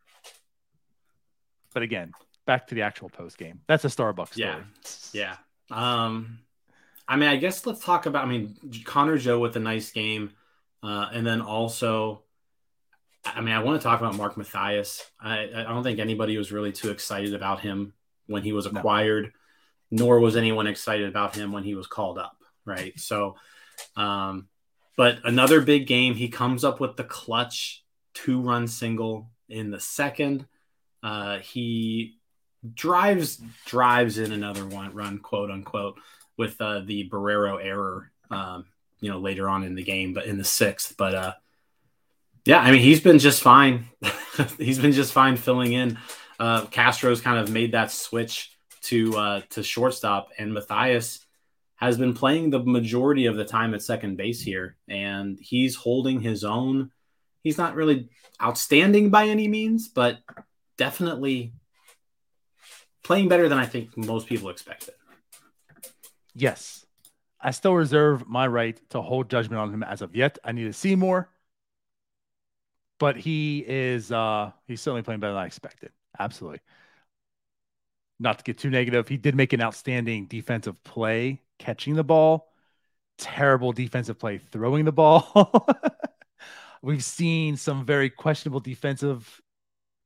But 1.73 1.85
again, 1.85 2.11
back 2.47 2.67
to 2.67 2.75
the 2.75 2.83
actual 2.83 3.09
post 3.09 3.39
game. 3.39 3.61
That's 3.69 3.85
a 3.85 3.89
Starbucks 3.89 4.35
story. 4.35 4.65
Yeah, 5.13 5.37
yeah. 5.71 6.03
Um, 6.05 6.41
I 7.07 7.15
mean, 7.15 7.29
I 7.29 7.37
guess 7.37 7.65
let's 7.65 7.85
talk 7.85 8.07
about. 8.07 8.25
I 8.25 8.29
mean, 8.29 8.57
Connor 8.85 9.19
Joe 9.19 9.39
with 9.39 9.55
a 9.55 9.61
nice 9.61 9.93
game, 9.93 10.33
uh, 10.83 11.09
and 11.13 11.25
then 11.25 11.41
also, 11.41 12.23
I 13.35 13.41
mean, 13.41 13.55
I 13.55 13.63
want 13.63 13.81
to 13.81 13.85
talk 13.85 14.01
about 14.01 14.17
Mark 14.17 14.37
Mathias. 14.37 15.03
I, 15.21 15.49
I 15.55 15.63
don't 15.65 15.83
think 15.83 15.99
anybody 15.99 16.39
was 16.39 16.53
really 16.53 16.73
too 16.73 16.91
excited 16.91 17.35
about 17.35 17.61
him 17.61 17.93
when 18.27 18.43
he 18.43 18.53
was 18.53 18.67
acquired, 18.67 19.33
no. 19.91 20.05
nor 20.05 20.21
was 20.21 20.37
anyone 20.37 20.67
excited 20.67 21.09
about 21.09 21.35
him 21.35 21.53
when 21.53 21.65
he 21.65 21.75
was 21.75 21.87
called 21.87 22.19
up. 22.19 22.37
Right. 22.65 22.99
So, 22.99 23.37
um, 23.97 24.49
but 24.97 25.19
another 25.25 25.61
big 25.61 25.87
game. 25.87 26.15
He 26.15 26.29
comes 26.29 26.65
up 26.65 26.81
with 26.81 26.97
the 26.97 27.05
clutch 27.05 27.85
two 28.15 28.41
run 28.41 28.67
single 28.67 29.31
in 29.49 29.71
the 29.71 29.81
second. 29.81 30.47
Uh, 31.03 31.39
he 31.39 32.17
drives 32.75 33.41
drives 33.67 34.19
in 34.19 34.33
another 34.33 34.67
one 34.67 34.93
run, 34.95 35.19
quote 35.19 35.51
unquote 35.51 35.97
with 36.37 36.61
uh, 36.61 36.81
the 36.81 37.09
Barrero 37.09 37.63
error, 37.63 38.11
um, 38.31 38.67
you 39.01 39.11
know, 39.11 39.19
later 39.19 39.49
on 39.49 39.65
in 39.65 39.75
the 39.75 39.85
game, 39.85 40.13
but 40.13 40.27
in 40.27 40.39
the 40.39 40.45
sixth. 40.45 40.97
But 40.97 41.15
uh, 41.15 41.33
yeah, 42.47 42.61
I 42.61 42.71
mean, 42.71 42.81
he's 42.81 43.01
been 43.01 43.19
just 43.19 43.43
fine. 43.43 43.89
he's 44.59 44.79
been 44.79 44.93
just 44.93 45.13
fine 45.13 45.37
filling 45.37 45.73
in. 45.73 45.99
Uh, 46.39 46.67
Castro's 46.67 47.21
kind 47.21 47.39
of 47.39 47.51
made 47.51 47.73
that 47.73 47.91
switch 47.91 48.57
to 48.83 49.17
uh, 49.17 49.41
to 49.51 49.63
shortstop, 49.63 50.29
and 50.39 50.55
Mathias 50.55 51.25
has 51.77 51.99
been 51.99 52.15
playing 52.15 52.51
the 52.51 52.61
majority 52.61 53.27
of 53.27 53.37
the 53.37 53.45
time 53.45 53.75
at 53.75 53.83
second 53.83 54.17
base 54.17 54.41
here, 54.41 54.77
and 54.89 55.39
he's 55.41 55.77
holding 55.77 56.21
his 56.21 56.45
own. 56.45 56.91
He's 57.43 57.59
not 57.59 57.75
really 57.75 58.09
outstanding 58.43 59.11
by 59.11 59.29
any 59.29 59.47
means, 59.47 59.89
but 59.89 60.19
definitely 60.79 61.53
playing 63.05 63.29
better 63.29 63.49
than 63.49 63.59
I 63.59 63.67
think 63.67 63.97
most 63.97 64.27
people 64.27 64.49
expected 64.49 64.95
yes, 66.37 66.87
I 67.41 67.51
still 67.51 67.75
reserve 67.75 68.29
my 68.29 68.47
right 68.47 68.79
to 68.91 69.03
hold 69.03 69.31
judgment 69.31 69.61
on 69.61 69.73
him 69.73 69.83
as 69.83 70.03
of 70.03 70.15
yet. 70.15 70.39
I 70.45 70.53
need 70.53 70.65
to 70.65 70.73
see 70.73 70.95
more. 70.95 71.31
But 72.99 73.17
he 73.17 73.65
is 73.67 74.11
uh 74.11 74.53
he's 74.67 74.81
certainly 74.81 75.03
playing 75.03 75.21
better 75.21 75.35
than 75.35 75.43
I 75.43 75.47
expected. 75.47 75.93
Absolutely. 76.19 76.61
Not 78.19 78.39
to 78.39 78.45
get 78.45 78.59
too 78.59 78.71
negative, 78.71 79.09
he 79.09 79.19
did 79.19 79.35
make 79.35 79.53
an 79.53 79.61
outstanding 79.61 80.27
defensive 80.27 80.83
play 80.85 81.43
catching 81.59 81.95
the 81.95 82.05
ball. 82.05 82.51
Terrible 83.19 83.73
defensive 83.73 84.19
play 84.19 84.39
throwing 84.39 84.85
the 84.85 84.93
ball. 84.93 85.69
We've 86.83 87.05
seen 87.05 87.57
some 87.57 87.85
very 87.85 88.11
questionable 88.11 88.61
defensive 88.61 89.41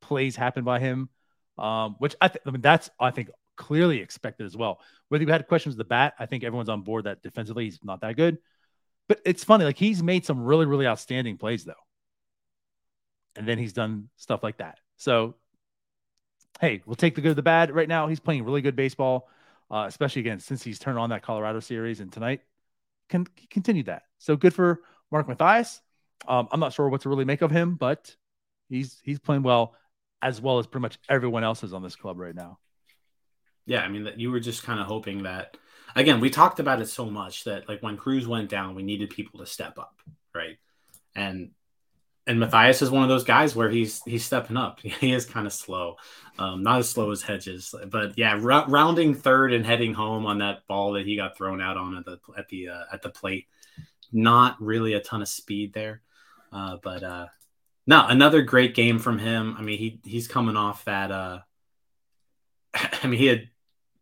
plays 0.03 0.37
happen 0.37 0.65
by 0.65 0.81
him, 0.81 1.11
um, 1.59 1.97
which 1.99 2.17
I, 2.21 2.29
th- 2.29 2.43
I 2.47 2.51
mean 2.51 2.63
that's 2.63 2.91
I 3.01 3.11
think 3.11 3.31
clearly 3.57 4.01
expected 4.01 4.47
as 4.47 4.57
well. 4.57 4.81
Whether 5.09 5.25
you 5.25 5.33
had 5.33 5.49
questions 5.49 5.75
of 5.75 5.79
the 5.79 5.85
bat, 5.85 6.15
I 6.19 6.27
think 6.27 6.45
everyone's 6.45 6.69
on 6.69 6.83
board 6.83 7.05
that 7.05 7.23
defensively 7.23 7.65
he's 7.67 7.81
not 7.85 8.01
that 8.03 8.17
good. 8.17 8.39
But 9.09 9.21
it's 9.27 9.45
funny, 9.45 9.65
like 9.65 9.79
he's 9.79 10.03
made 10.03 10.27
some 10.27 10.43
really, 10.43 10.67
really 10.67 10.87
outstanding 10.87 11.39
plays 11.39 11.65
though. 11.65 11.75
And 13.37 13.47
then 13.47 13.59
he's 13.59 13.73
done 13.73 14.09
stuff 14.17 14.43
like 14.43 14.59
that. 14.59 14.79
So, 14.97 15.35
hey, 16.61 16.83
we'll 16.85 16.97
take 16.97 17.15
the 17.15 17.21
good, 17.21 17.37
the 17.37 17.43
bad. 17.43 17.75
Right 17.75 17.89
now, 17.89 18.09
he's 18.09 18.21
playing 18.21 18.45
really 18.45 18.61
good 18.61 18.77
baseball, 18.77 19.29
uh, 19.71 19.85
especially 19.87 20.21
again 20.21 20.41
since 20.41 20.63
he's 20.63 20.79
turned 20.79 20.99
on 20.99 21.11
that 21.11 21.23
Colorado 21.23 21.61
series 21.61 22.01
and 22.01 22.13
tonight 22.13 22.41
can 23.11 23.27
continue 23.51 23.83
that. 23.83 24.05
So 24.19 24.37
good 24.37 24.55
for 24.55 24.81
Mark 25.11 25.29
Mathias. 25.29 25.83
Um, 26.27 26.49
I'm 26.51 26.61
not 26.61 26.73
sure 26.73 26.89
what 26.89 27.03
to 27.03 27.09
really 27.09 27.25
make 27.25 27.43
of 27.43 27.51
him, 27.51 27.75
but 27.75 28.15
he's 28.69 28.99
he's 29.03 29.19
playing 29.19 29.43
well, 29.43 29.75
as 30.23 30.41
well 30.41 30.59
as 30.59 30.67
pretty 30.67 30.83
much 30.83 30.99
everyone 31.09 31.45
else 31.45 31.63
is 31.63 31.75
on 31.75 31.83
this 31.83 31.97
club 31.97 32.19
right 32.19 32.35
now. 32.35 32.59
Yeah, 33.67 33.83
I 33.83 33.89
mean 33.89 34.05
that 34.05 34.19
you 34.19 34.31
were 34.31 34.41
just 34.41 34.63
kind 34.63 34.81
of 34.81 34.87
hoping 34.87 35.25
that 35.25 35.57
again, 35.95 36.21
we 36.21 36.31
talked 36.31 36.61
about 36.61 36.81
it 36.81 36.89
so 36.89 37.07
much 37.07 37.45
that 37.45 37.69
like 37.69 37.83
when 37.83 37.97
Cruz 37.97 38.27
went 38.27 38.49
down, 38.49 38.75
we 38.75 38.83
needed 38.83 39.11
people 39.11 39.41
to 39.41 39.47
step 39.47 39.79
up, 39.79 40.01
right? 40.35 40.59
And 41.15 41.51
and 42.27 42.39
Mathias 42.39 42.83
is 42.83 42.91
one 42.91 43.03
of 43.03 43.09
those 43.09 43.25
guys 43.25 43.57
where 43.57 43.71
he's 43.71 44.03
he's 44.03 44.25
stepping 44.25 44.57
up. 44.57 44.81
He 45.01 45.13
is 45.13 45.27
kind 45.27 45.47
of 45.47 45.53
slow, 45.53 45.97
um, 46.39 46.63
not 46.63 46.79
as 46.79 46.89
slow 46.89 47.11
as 47.11 47.23
Hedges, 47.23 47.75
but 47.89 48.17
yeah, 48.17 48.33
r- 48.33 48.69
rounding 48.69 49.15
third 49.15 49.53
and 49.53 49.65
heading 49.65 49.95
home 49.95 50.27
on 50.27 50.39
that 50.39 50.67
ball 50.67 50.93
that 50.93 51.07
he 51.07 51.17
got 51.17 51.37
thrown 51.37 51.61
out 51.61 51.77
on 51.77 51.97
at 51.97 52.05
the 52.05 52.19
at 52.37 52.49
the 52.49 52.69
uh, 52.69 52.85
at 52.93 53.03
the 53.03 53.11
plate. 53.11 53.47
Not 54.13 54.61
really 54.61 54.95
a 54.95 55.01
ton 55.01 55.23
of 55.23 55.29
speed 55.29 55.73
there, 55.73 56.03
uh, 56.53 56.77
but 56.83 57.03
uh, 57.03 57.27
no, 57.87 58.07
another 58.07 58.43
great 58.43 58.75
game 58.75 58.99
from 58.99 59.19
him. 59.19 59.57
I 59.59 59.63
mean, 59.63 59.79
he 59.79 60.01
he's 60.05 60.29
coming 60.29 60.57
off 60.57 60.85
that. 60.85 61.11
Uh, 61.11 61.41
I 62.75 63.07
mean, 63.07 63.19
he 63.19 63.27
had 63.27 63.49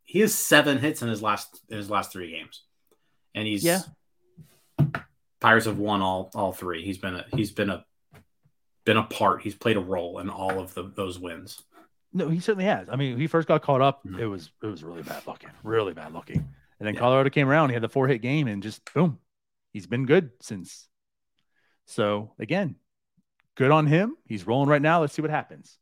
he 0.04 0.20
has 0.20 0.34
seven 0.34 0.78
hits 0.78 1.02
in 1.02 1.08
his 1.08 1.22
last 1.22 1.60
in 1.68 1.76
his 1.76 1.90
last 1.90 2.12
three 2.12 2.30
games, 2.30 2.62
and 3.34 3.46
he's 3.46 3.64
yeah. 3.64 3.80
Pirates 5.40 5.66
have 5.66 5.78
won 5.78 6.02
all 6.02 6.30
all 6.34 6.52
three. 6.52 6.84
He's 6.84 6.98
been 6.98 7.14
a 7.14 7.24
he's 7.34 7.52
been 7.52 7.70
a 7.70 7.84
been 8.88 8.96
a 8.96 9.04
part. 9.04 9.42
He's 9.42 9.54
played 9.54 9.76
a 9.76 9.80
role 9.80 10.18
in 10.18 10.30
all 10.30 10.58
of 10.58 10.74
the, 10.74 10.90
those 10.94 11.18
wins. 11.18 11.62
No, 12.12 12.28
he 12.28 12.40
certainly 12.40 12.64
has. 12.64 12.88
I 12.88 12.96
mean, 12.96 13.18
he 13.18 13.26
first 13.26 13.46
got 13.46 13.62
caught 13.62 13.82
up, 13.82 14.02
mm-hmm. 14.04 14.18
it 14.18 14.24
was 14.24 14.50
it 14.62 14.66
was 14.66 14.82
really 14.82 15.02
bad 15.02 15.26
looking, 15.26 15.50
really 15.62 15.92
bad 15.92 16.14
looking. 16.14 16.38
And 16.38 16.86
then 16.86 16.94
yeah. 16.94 17.00
Colorado 17.00 17.28
came 17.30 17.48
around. 17.48 17.68
He 17.68 17.74
had 17.74 17.82
the 17.82 17.88
four 17.88 18.08
hit 18.08 18.22
game, 18.22 18.48
and 18.48 18.62
just 18.62 18.80
boom, 18.94 19.18
he's 19.72 19.86
been 19.86 20.06
good 20.06 20.30
since. 20.40 20.88
So 21.86 22.32
again, 22.38 22.76
good 23.56 23.70
on 23.70 23.86
him. 23.86 24.16
He's 24.26 24.46
rolling 24.46 24.70
right 24.70 24.82
now. 24.82 25.00
Let's 25.00 25.12
see 25.12 25.22
what 25.22 25.30
happens. 25.30 25.78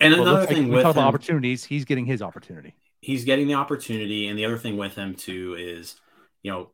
And 0.00 0.12
well, 0.12 0.22
another 0.22 0.46
thing, 0.46 0.68
like 0.68 0.76
we 0.76 0.82
talk 0.82 0.96
about 0.96 1.06
opportunities. 1.06 1.64
He's 1.64 1.84
getting 1.84 2.04
his 2.04 2.20
opportunity 2.20 2.74
he's 3.04 3.24
getting 3.26 3.46
the 3.46 3.54
opportunity. 3.54 4.28
And 4.28 4.38
the 4.38 4.46
other 4.46 4.56
thing 4.56 4.76
with 4.76 4.94
him 4.94 5.14
too 5.14 5.56
is, 5.58 5.96
you 6.42 6.50
know, 6.50 6.70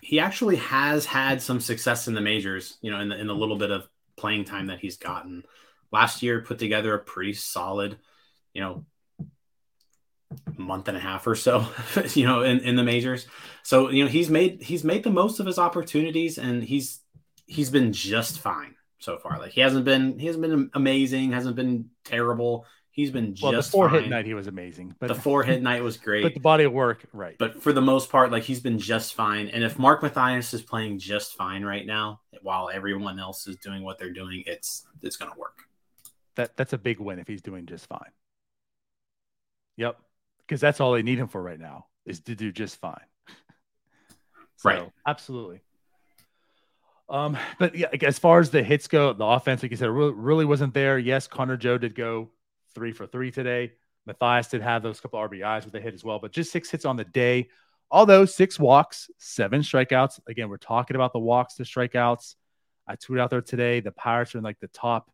he 0.00 0.20
actually 0.20 0.56
has 0.56 1.04
had 1.04 1.42
some 1.42 1.60
success 1.60 2.06
in 2.06 2.14
the 2.14 2.20
majors. 2.20 2.78
You 2.80 2.92
know, 2.92 3.00
in 3.00 3.08
the 3.08 3.18
in 3.18 3.26
the 3.26 3.34
little 3.34 3.56
bit 3.56 3.72
of 3.72 3.88
playing 4.18 4.44
time 4.44 4.66
that 4.66 4.80
he's 4.80 4.96
gotten. 4.96 5.44
Last 5.90 6.22
year, 6.22 6.42
put 6.42 6.58
together 6.58 6.94
a 6.94 6.98
pretty 6.98 7.32
solid, 7.32 7.98
you 8.52 8.60
know, 8.60 8.84
month 10.56 10.88
and 10.88 10.96
a 10.96 11.00
half 11.00 11.26
or 11.26 11.34
so, 11.34 11.66
you 12.14 12.26
know, 12.26 12.42
in, 12.42 12.60
in 12.60 12.76
the 12.76 12.84
majors. 12.84 13.26
So, 13.62 13.90
you 13.90 14.04
know, 14.04 14.10
he's 14.10 14.28
made 14.28 14.62
he's 14.62 14.84
made 14.84 15.04
the 15.04 15.10
most 15.10 15.40
of 15.40 15.46
his 15.46 15.58
opportunities 15.58 16.38
and 16.38 16.62
he's 16.62 17.00
he's 17.46 17.70
been 17.70 17.92
just 17.92 18.40
fine 18.40 18.74
so 18.98 19.18
far. 19.18 19.38
Like 19.38 19.52
he 19.52 19.60
hasn't 19.60 19.84
been 19.84 20.18
he 20.18 20.26
hasn't 20.26 20.42
been 20.42 20.70
amazing, 20.74 21.32
hasn't 21.32 21.56
been 21.56 21.90
terrible. 22.04 22.66
He's 22.90 23.12
been 23.12 23.34
just 23.34 23.42
well. 23.42 23.52
The 23.52 23.62
four 23.62 23.88
fine. 23.88 24.02
hit 24.02 24.10
night 24.10 24.26
he 24.26 24.34
was 24.34 24.48
amazing, 24.48 24.96
but 24.98 25.06
the 25.06 25.14
four 25.14 25.44
hit 25.44 25.62
night 25.62 25.82
was 25.82 25.96
great. 25.98 26.24
But 26.24 26.34
the 26.34 26.40
body 26.40 26.64
of 26.64 26.72
work, 26.72 27.06
right? 27.12 27.36
But 27.38 27.62
for 27.62 27.72
the 27.72 27.80
most 27.80 28.10
part, 28.10 28.32
like 28.32 28.42
he's 28.42 28.60
been 28.60 28.78
just 28.78 29.14
fine. 29.14 29.48
And 29.48 29.62
if 29.62 29.78
Mark 29.78 30.02
Mathias 30.02 30.52
is 30.52 30.62
playing 30.62 30.98
just 30.98 31.36
fine 31.36 31.64
right 31.64 31.86
now, 31.86 32.20
while 32.42 32.70
everyone 32.72 33.18
else 33.18 33.46
is 33.46 33.56
doing 33.56 33.82
what 33.82 33.98
they're 33.98 34.12
doing, 34.12 34.42
it's 34.46 34.86
it's 35.02 35.16
gonna 35.16 35.36
work. 35.36 35.58
That 36.36 36.56
that's 36.56 36.72
a 36.72 36.78
big 36.78 37.00
win 37.00 37.18
if 37.18 37.26
he's 37.26 37.42
doing 37.42 37.66
just 37.66 37.86
fine. 37.86 38.10
Yep, 39.76 39.98
because 40.40 40.60
that's 40.60 40.80
all 40.80 40.92
they 40.92 41.02
need 41.02 41.18
him 41.18 41.28
for 41.28 41.42
right 41.42 41.58
now 41.58 41.86
is 42.04 42.20
to 42.20 42.34
do 42.34 42.50
just 42.50 42.76
fine. 42.80 42.94
so, 44.56 44.68
right. 44.68 44.90
Absolutely. 45.06 45.60
Um, 47.08 47.38
but 47.58 47.74
yeah, 47.74 47.88
as 48.02 48.18
far 48.18 48.40
as 48.40 48.50
the 48.50 48.62
hits 48.62 48.86
go, 48.86 49.12
the 49.12 49.24
offense, 49.24 49.62
like 49.62 49.70
you 49.70 49.76
said, 49.76 49.88
really, 49.88 50.12
really 50.12 50.44
wasn't 50.44 50.74
there. 50.74 50.98
Yes, 50.98 51.26
Connor 51.26 51.56
Joe 51.56 51.78
did 51.78 51.94
go 51.94 52.30
three 52.74 52.92
for 52.92 53.06
three 53.06 53.30
today. 53.30 53.72
Mathias 54.06 54.48
did 54.48 54.62
have 54.62 54.82
those 54.82 55.00
couple 55.00 55.18
RBIs 55.18 55.64
with 55.64 55.74
a 55.74 55.80
hit 55.80 55.94
as 55.94 56.04
well, 56.04 56.18
but 56.18 56.32
just 56.32 56.52
six 56.52 56.70
hits 56.70 56.84
on 56.84 56.96
the 56.96 57.04
day. 57.04 57.48
Although 57.90 58.26
six 58.26 58.58
walks, 58.58 59.10
seven 59.18 59.62
strikeouts. 59.62 60.20
Again, 60.28 60.48
we're 60.48 60.58
talking 60.58 60.94
about 60.94 61.12
the 61.12 61.18
walks 61.18 61.54
to 61.54 61.62
strikeouts. 61.62 62.34
I 62.86 62.96
tweeted 62.96 63.20
out 63.20 63.30
there 63.30 63.40
today. 63.40 63.80
The 63.80 63.92
Pirates 63.92 64.34
are 64.34 64.38
in 64.38 64.44
like 64.44 64.60
the 64.60 64.68
top 64.68 65.10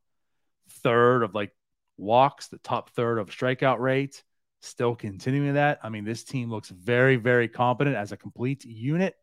third 0.83 1.23
of 1.23 1.35
like 1.35 1.53
walks, 1.97 2.49
the 2.49 2.59
top 2.59 2.91
third 2.91 3.19
of 3.19 3.31
strikeout 3.31 3.79
rate. 3.79 4.25
Still 4.61 4.97
continuing 4.97 5.55
that. 5.55 5.81
I 5.83 5.89
mean, 5.89 6.05
this 6.05 6.25
team 6.25 6.51
looks 6.51 6.69
very, 6.71 7.17
very 7.17 7.49
competent 7.49 7.97
as 7.97 8.13
a 8.13 8.17
complete 8.17 8.65
unit. 8.65 9.15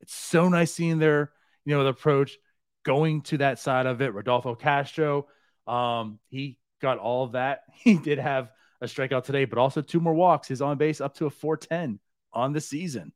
It's 0.00 0.14
so 0.14 0.48
nice 0.48 0.72
seeing 0.72 0.98
their, 0.98 1.30
you 1.64 1.76
know, 1.76 1.84
the 1.84 1.90
approach 1.90 2.36
going 2.82 3.20
to 3.22 3.38
that 3.38 3.58
side 3.58 3.86
of 3.86 4.00
it. 4.00 4.14
Rodolfo 4.14 4.54
Castro, 4.54 5.28
um, 5.66 6.18
he 6.28 6.58
got 6.80 6.98
all 6.98 7.24
of 7.24 7.32
that. 7.32 7.62
He 7.74 7.96
did 7.96 8.18
have 8.18 8.50
a 8.80 8.86
strikeout 8.86 9.24
today, 9.24 9.44
but 9.44 9.58
also 9.58 9.82
two 9.82 10.00
more 10.00 10.14
walks. 10.14 10.48
His 10.48 10.62
on 10.62 10.78
base 10.78 11.00
up 11.00 11.14
to 11.16 11.26
a 11.26 11.30
410 11.30 12.00
on 12.32 12.52
the 12.52 12.60
season. 12.60 13.12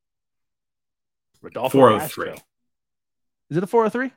Rodolfo 1.42 1.78
403. 1.78 2.26
Castro. 2.26 2.44
Is 3.50 3.56
it 3.56 3.62
a 3.62 3.66
403? 3.66 4.12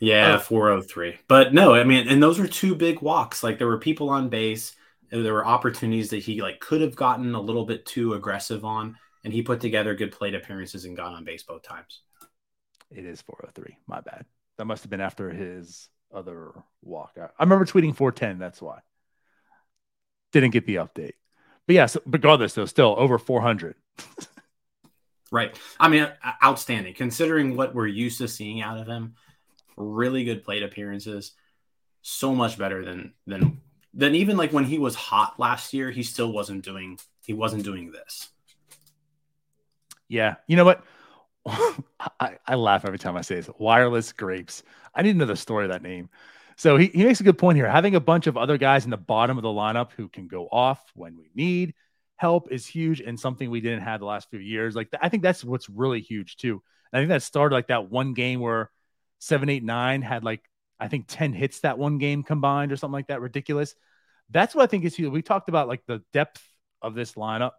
Yeah, 0.00 0.36
oh. 0.36 0.40
403. 0.40 1.18
But 1.28 1.54
no, 1.54 1.74
I 1.74 1.84
mean, 1.84 2.08
and 2.08 2.22
those 2.22 2.38
were 2.38 2.48
two 2.48 2.74
big 2.74 3.02
walks. 3.02 3.42
Like 3.42 3.58
there 3.58 3.68
were 3.68 3.78
people 3.78 4.10
on 4.10 4.28
base. 4.28 4.74
There 5.10 5.34
were 5.34 5.46
opportunities 5.46 6.10
that 6.10 6.18
he 6.18 6.40
like 6.40 6.58
could 6.58 6.80
have 6.80 6.96
gotten 6.96 7.34
a 7.34 7.40
little 7.40 7.66
bit 7.66 7.84
too 7.84 8.14
aggressive 8.14 8.64
on, 8.64 8.96
and 9.22 9.32
he 9.32 9.42
put 9.42 9.60
together 9.60 9.94
good 9.94 10.10
plate 10.10 10.34
appearances 10.34 10.86
and 10.86 10.96
got 10.96 11.12
on 11.12 11.24
base 11.24 11.42
both 11.42 11.62
times. 11.62 12.00
It 12.90 13.04
is 13.04 13.22
403. 13.22 13.76
My 13.86 14.00
bad. 14.00 14.24
That 14.58 14.64
must 14.64 14.82
have 14.82 14.90
been 14.90 15.00
after 15.00 15.30
his 15.30 15.88
other 16.12 16.52
walk. 16.82 17.12
I, 17.16 17.26
I 17.38 17.42
remember 17.42 17.64
tweeting 17.64 17.94
410. 17.94 18.38
That's 18.38 18.60
why. 18.60 18.80
Didn't 20.32 20.50
get 20.50 20.66
the 20.66 20.76
update. 20.76 21.14
But 21.66 21.74
yes, 21.74 21.76
yeah, 21.76 21.86
so 21.86 22.02
regardless, 22.06 22.54
though, 22.54 22.64
still 22.64 22.94
over 22.98 23.18
400. 23.18 23.76
right. 25.32 25.58
I 25.80 25.88
mean, 25.88 26.08
outstanding 26.44 26.94
considering 26.94 27.56
what 27.56 27.74
we're 27.74 27.88
used 27.88 28.18
to 28.18 28.28
seeing 28.28 28.62
out 28.62 28.78
of 28.78 28.86
him. 28.86 29.14
Really 29.76 30.22
good 30.22 30.44
plate 30.44 30.62
appearances. 30.62 31.32
So 32.02 32.34
much 32.34 32.58
better 32.58 32.84
than 32.84 33.14
than 33.26 33.60
than 33.94 34.14
even 34.14 34.36
like 34.36 34.52
when 34.52 34.64
he 34.64 34.78
was 34.78 34.94
hot 34.94 35.40
last 35.40 35.72
year. 35.72 35.90
He 35.90 36.02
still 36.04 36.30
wasn't 36.30 36.64
doing. 36.64 37.00
He 37.26 37.32
wasn't 37.32 37.64
doing 37.64 37.90
this. 37.90 38.28
Yeah. 40.08 40.36
You 40.46 40.56
know 40.56 40.64
what? 40.64 40.84
I, 42.20 42.38
I 42.46 42.54
laugh 42.54 42.84
every 42.84 42.98
time 42.98 43.16
I 43.16 43.22
say 43.22 43.36
this. 43.36 43.48
Wireless 43.58 44.12
grapes. 44.12 44.62
I 44.94 45.02
need 45.02 45.12
to 45.12 45.18
know 45.18 45.24
the 45.24 45.36
story 45.36 45.64
of 45.64 45.70
that 45.70 45.82
name. 45.82 46.10
So 46.56 46.76
he, 46.76 46.88
he 46.88 47.04
makes 47.04 47.20
a 47.20 47.24
good 47.24 47.38
point 47.38 47.56
here. 47.56 47.68
Having 47.68 47.94
a 47.94 48.00
bunch 48.00 48.26
of 48.26 48.36
other 48.36 48.58
guys 48.58 48.84
in 48.84 48.90
the 48.90 48.98
bottom 48.98 49.38
of 49.38 49.42
the 49.42 49.48
lineup 49.48 49.92
who 49.92 50.08
can 50.08 50.28
go 50.28 50.48
off 50.52 50.84
when 50.94 51.16
we 51.16 51.30
need 51.34 51.74
help 52.22 52.52
is 52.52 52.64
huge 52.64 53.00
and 53.00 53.18
something 53.18 53.50
we 53.50 53.60
didn't 53.60 53.82
have 53.82 53.98
the 53.98 54.06
last 54.06 54.30
few 54.30 54.38
years. 54.38 54.76
Like 54.76 54.88
I 55.00 55.08
think 55.08 55.24
that's 55.24 55.44
what's 55.44 55.68
really 55.68 56.00
huge 56.00 56.36
too. 56.36 56.62
And 56.92 56.98
I 56.98 57.00
think 57.00 57.08
that 57.08 57.24
started 57.24 57.52
like 57.52 57.66
that 57.66 57.90
one 57.90 58.14
game 58.14 58.38
where 58.38 58.70
seven, 59.18 59.48
eight, 59.48 59.64
nine 59.64 60.02
had 60.02 60.22
like 60.22 60.48
I 60.78 60.86
think 60.86 61.06
10 61.08 61.32
hits 61.32 61.60
that 61.60 61.78
one 61.78 61.98
game 61.98 62.22
combined 62.22 62.70
or 62.70 62.76
something 62.76 62.92
like 62.92 63.08
that. 63.08 63.20
Ridiculous. 63.20 63.74
That's 64.30 64.54
what 64.54 64.62
I 64.62 64.66
think 64.68 64.84
is 64.84 64.94
huge. 64.94 65.10
We 65.10 65.22
talked 65.22 65.48
about 65.48 65.66
like 65.66 65.82
the 65.86 66.00
depth 66.12 66.40
of 66.80 66.94
this 66.94 67.14
lineup, 67.14 67.52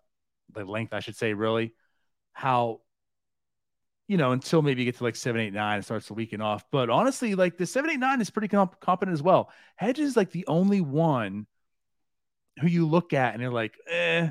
the 0.53 0.63
length, 0.63 0.93
I 0.93 1.01
should 1.01 1.17
say, 1.17 1.33
really, 1.33 1.73
how 2.31 2.79
you 4.07 4.15
know, 4.15 4.31
until 4.31 4.61
maybe 4.61 4.81
you 4.81 4.85
get 4.85 4.97
to 4.97 5.03
like 5.03 5.17
seven, 5.17 5.41
eight, 5.41 5.53
nine, 5.53 5.79
it 5.79 5.83
starts 5.83 6.07
to 6.07 6.13
weaken 6.13 6.39
off. 6.39 6.63
But 6.71 6.89
honestly, 6.89 7.35
like 7.35 7.57
the 7.57 7.65
seven, 7.65 7.89
eight, 7.89 7.99
nine 7.99 8.21
is 8.21 8.29
pretty 8.29 8.47
comp- 8.47 8.79
competent 8.79 9.13
as 9.13 9.21
well. 9.21 9.49
Hedges 9.75 10.11
is 10.11 10.17
like 10.17 10.31
the 10.31 10.47
only 10.47 10.79
one 10.79 11.47
who 12.61 12.67
you 12.67 12.87
look 12.87 13.11
at 13.11 13.33
and 13.33 13.41
you're 13.41 13.51
like, 13.51 13.75
eh, 13.89 14.29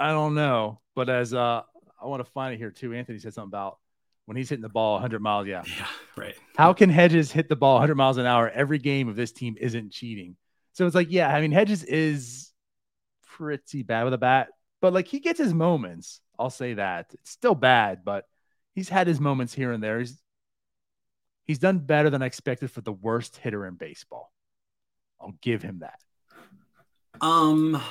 I 0.00 0.10
don't 0.10 0.34
know. 0.34 0.80
But 0.94 1.08
as 1.08 1.32
uh, 1.34 1.62
I 2.00 2.06
want 2.06 2.24
to 2.24 2.30
find 2.30 2.54
it 2.54 2.58
here 2.58 2.70
too. 2.70 2.94
Anthony 2.94 3.18
said 3.18 3.34
something 3.34 3.48
about 3.48 3.78
when 4.26 4.36
he's 4.36 4.48
hitting 4.48 4.62
the 4.62 4.68
ball 4.68 4.94
100 4.94 5.20
miles. 5.20 5.46
Yeah. 5.46 5.62
Yeah. 5.66 5.86
Right. 6.16 6.34
How 6.56 6.72
can 6.72 6.90
Hedges 6.90 7.30
hit 7.30 7.48
the 7.48 7.56
ball 7.56 7.74
100 7.74 7.94
miles 7.94 8.16
an 8.16 8.26
hour 8.26 8.48
every 8.50 8.78
game 8.78 9.08
if 9.08 9.16
this 9.16 9.32
team 9.32 9.56
isn't 9.60 9.92
cheating? 9.92 10.36
So 10.72 10.86
it's 10.86 10.94
like, 10.94 11.10
yeah, 11.10 11.28
I 11.34 11.40
mean, 11.40 11.52
Hedges 11.52 11.84
is 11.84 12.52
pretty 13.26 13.82
bad 13.82 14.04
with 14.04 14.14
a 14.14 14.18
bat, 14.18 14.48
but 14.80 14.92
like 14.92 15.06
he 15.06 15.20
gets 15.20 15.38
his 15.38 15.54
moments. 15.54 16.20
I'll 16.38 16.50
say 16.50 16.74
that 16.74 17.06
it's 17.12 17.30
still 17.30 17.54
bad, 17.54 18.04
but 18.04 18.26
he's 18.74 18.88
had 18.88 19.06
his 19.06 19.20
moments 19.20 19.52
here 19.52 19.72
and 19.72 19.82
there. 19.82 19.98
He's 19.98 20.20
He's 21.50 21.58
done 21.58 21.80
better 21.80 22.10
than 22.10 22.22
I 22.22 22.26
expected 22.26 22.70
for 22.70 22.80
the 22.80 22.92
worst 22.92 23.36
hitter 23.36 23.66
in 23.66 23.74
baseball. 23.74 24.32
I'll 25.20 25.34
give 25.42 25.62
him 25.62 25.80
that. 25.80 25.98
Um, 27.20 27.82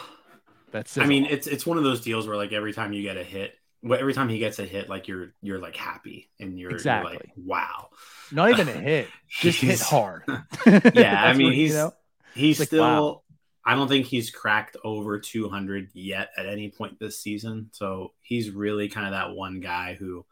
That's 0.71 0.97
I 0.97 1.05
mean, 1.05 1.25
it's 1.25 1.47
it's 1.47 1.65
one 1.65 1.77
of 1.77 1.83
those 1.83 2.01
deals 2.01 2.27
where 2.27 2.37
like 2.37 2.51
every 2.53 2.73
time 2.73 2.93
you 2.93 3.01
get 3.01 3.17
a 3.17 3.23
hit, 3.23 3.53
every 3.83 4.13
time 4.13 4.29
he 4.29 4.37
gets 4.39 4.59
a 4.59 4.65
hit, 4.65 4.89
like 4.89 5.07
you're 5.07 5.33
you're 5.41 5.59
like 5.59 5.75
happy 5.75 6.29
and 6.39 6.59
you're, 6.59 6.71
Exactly. 6.71 7.11
you're 7.13 7.19
like, 7.21 7.31
wow. 7.37 7.89
not 8.31 8.49
even 8.51 8.67
a 8.67 8.71
hit, 8.89 9.07
just 9.27 9.59
hit 9.61 9.79
hard. 9.79 10.23
Yeah, 10.93 11.21
I 11.23 11.33
mean, 11.33 11.47
what- 11.47 11.55
you 11.55 11.61
he's 11.61 11.73
know? 11.73 11.93
he's 12.35 12.59
Like, 12.59 12.67
still. 12.67 12.81
wow. 12.83 13.21
I 13.65 13.75
don't 13.75 13.87
think 13.87 14.07
he's 14.07 14.31
cracked 14.31 14.77
over 14.83 15.19
200 15.19 15.89
yet 15.93 16.29
at 16.37 16.45
any 16.47 16.69
point 16.71 16.97
this 16.99 17.19
season. 17.21 17.69
So 17.73 18.13
he's 18.21 18.49
really 18.49 18.89
kind 18.89 19.05
of 19.05 19.11
that 19.11 19.35
one 19.35 19.59
guy 19.59 19.95
who 19.99 20.25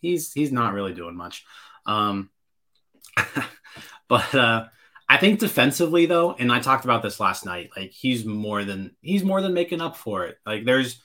he's 0.00 0.32
he's 0.32 0.52
not 0.52 0.72
really 0.72 0.94
doing 0.94 1.14
much. 1.16 1.44
Um, 1.86 2.30
but 4.08 4.34
uh, 4.34 4.66
I 5.08 5.16
think 5.16 5.38
defensively 5.40 6.06
though, 6.06 6.34
and 6.38 6.52
I 6.52 6.60
talked 6.60 6.84
about 6.84 7.02
this 7.02 7.18
last 7.18 7.46
night. 7.46 7.70
Like 7.76 7.90
he's 7.90 8.24
more 8.24 8.64
than 8.64 8.94
he's 9.00 9.24
more 9.24 9.40
than 9.40 9.54
making 9.54 9.80
up 9.80 9.96
for 9.96 10.26
it. 10.26 10.38
Like 10.44 10.64
there's 10.64 11.00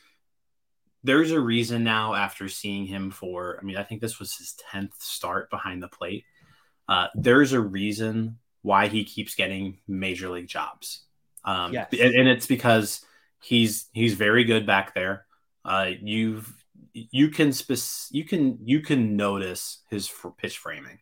there's 1.03 1.31
a 1.31 1.39
reason 1.39 1.83
now 1.83 2.13
after 2.13 2.47
seeing 2.49 2.85
him 2.85 3.11
for. 3.11 3.57
I 3.61 3.63
mean, 3.63 3.77
I 3.77 3.83
think 3.83 4.01
this 4.01 4.19
was 4.19 4.35
his 4.35 4.55
10th 4.71 4.93
start 4.99 5.49
behind 5.49 5.83
the 5.83 5.87
plate. 5.89 6.23
Uh, 6.87 7.07
there's 7.15 7.51
a 7.53 7.59
reason 7.59 8.37
why 8.61 8.87
he 8.87 9.03
keeps 9.03 9.35
getting 9.35 9.79
major 9.87 10.29
league 10.29 10.47
jobs. 10.47 11.05
Um, 11.43 11.73
Yes. 11.73 11.89
and, 11.91 12.15
and 12.15 12.27
it's 12.29 12.47
because 12.47 13.05
he's 13.41 13.87
he's 13.93 14.13
very 14.13 14.43
good 14.45 14.65
back 14.65 14.93
there. 14.93 15.25
Uh, 15.65 15.91
you've 16.01 16.53
you 16.93 17.29
can 17.29 17.51
spec- 17.53 18.11
you 18.11 18.23
can 18.23 18.59
you 18.63 18.81
can 18.81 19.15
notice 19.15 19.79
his 19.89 20.11
pitch 20.37 20.57
framing 20.57 20.99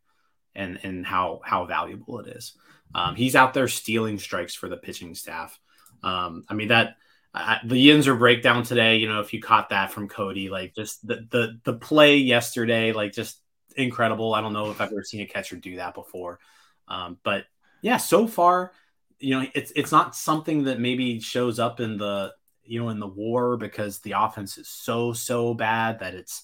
and 0.55 0.79
and 0.83 1.05
how 1.05 1.41
how 1.43 1.65
valuable 1.65 2.19
it 2.19 2.27
is. 2.27 2.53
Um, 2.93 3.15
he's 3.15 3.35
out 3.35 3.53
there 3.53 3.67
stealing 3.67 4.19
strikes 4.19 4.53
for 4.53 4.69
the 4.69 4.77
pitching 4.77 5.15
staff. 5.15 5.59
Um, 6.03 6.45
I 6.49 6.53
mean 6.53 6.69
that 6.69 6.97
uh, 7.33 7.57
the 7.63 7.75
Yinzer 7.75 8.17
breakdown 8.17 8.63
today. 8.63 8.97
You 8.97 9.07
know, 9.07 9.21
if 9.21 9.33
you 9.33 9.41
caught 9.41 9.69
that 9.69 9.91
from 9.91 10.09
Cody, 10.09 10.49
like 10.49 10.75
just 10.75 11.05
the 11.05 11.27
the 11.29 11.59
the 11.63 11.73
play 11.73 12.17
yesterday, 12.17 12.91
like 12.91 13.13
just 13.13 13.39
incredible. 13.75 14.33
I 14.33 14.41
don't 14.41 14.53
know 14.53 14.71
if 14.71 14.81
I've 14.81 14.91
ever 14.91 15.03
seen 15.03 15.21
a 15.21 15.25
catcher 15.25 15.55
do 15.55 15.77
that 15.77 15.93
before, 15.93 16.39
um, 16.87 17.17
but 17.23 17.45
yeah, 17.81 17.97
so 17.97 18.27
far, 18.27 18.73
you 19.19 19.39
know, 19.39 19.47
it's 19.55 19.71
it's 19.75 19.91
not 19.91 20.15
something 20.15 20.65
that 20.65 20.79
maybe 20.79 21.19
shows 21.19 21.59
up 21.59 21.79
in 21.79 21.97
the 21.97 22.33
you 22.63 22.81
know 22.81 22.89
in 22.89 22.99
the 22.99 23.07
war 23.07 23.57
because 23.57 23.99
the 23.99 24.13
offense 24.17 24.57
is 24.57 24.67
so 24.67 25.13
so 25.13 25.53
bad 25.53 25.99
that 25.99 26.13
it's 26.13 26.43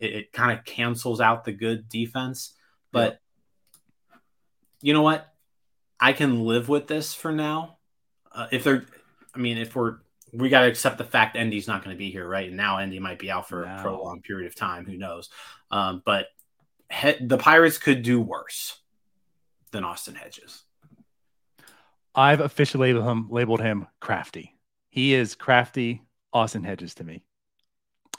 it, 0.00 0.12
it 0.14 0.32
kind 0.32 0.56
of 0.56 0.64
cancels 0.64 1.20
out 1.20 1.44
the 1.44 1.52
good 1.52 1.88
defense. 1.88 2.54
But 2.90 3.20
you 4.80 4.92
know 4.92 5.02
what? 5.02 5.32
I 6.04 6.12
can 6.12 6.44
live 6.44 6.68
with 6.68 6.86
this 6.86 7.14
for 7.14 7.32
now. 7.32 7.78
Uh, 8.30 8.46
if 8.52 8.62
they're, 8.62 8.84
I 9.34 9.38
mean, 9.38 9.56
if 9.56 9.74
we're 9.74 9.96
we 10.34 10.50
got 10.50 10.60
to 10.60 10.66
accept 10.66 10.98
the 10.98 11.04
fact 11.04 11.34
Endy's 11.34 11.66
not 11.66 11.82
going 11.82 11.96
to 11.96 11.98
be 11.98 12.10
here, 12.10 12.28
right? 12.28 12.48
And 12.48 12.58
now 12.58 12.76
Endy 12.76 12.98
might 12.98 13.18
be 13.18 13.30
out 13.30 13.48
for 13.48 13.62
a 13.62 13.76
No. 13.76 13.82
prolonged 13.82 14.22
period 14.22 14.46
of 14.46 14.54
time. 14.54 14.84
Who 14.84 14.98
knows? 14.98 15.30
Um, 15.70 16.02
but 16.04 16.26
he, 16.92 17.14
the 17.20 17.38
Pirates 17.38 17.78
could 17.78 18.02
do 18.02 18.20
worse 18.20 18.78
than 19.70 19.82
Austin 19.82 20.14
Hedges. 20.14 20.64
I've 22.14 22.40
officially 22.40 22.92
labeled 22.92 23.10
him 23.10 23.28
labeled 23.30 23.62
him 23.62 23.86
crafty. 24.00 24.58
He 24.90 25.14
is 25.14 25.34
crafty 25.34 26.02
Austin 26.34 26.64
Hedges 26.64 26.94
to 26.96 27.04
me. 27.04 27.24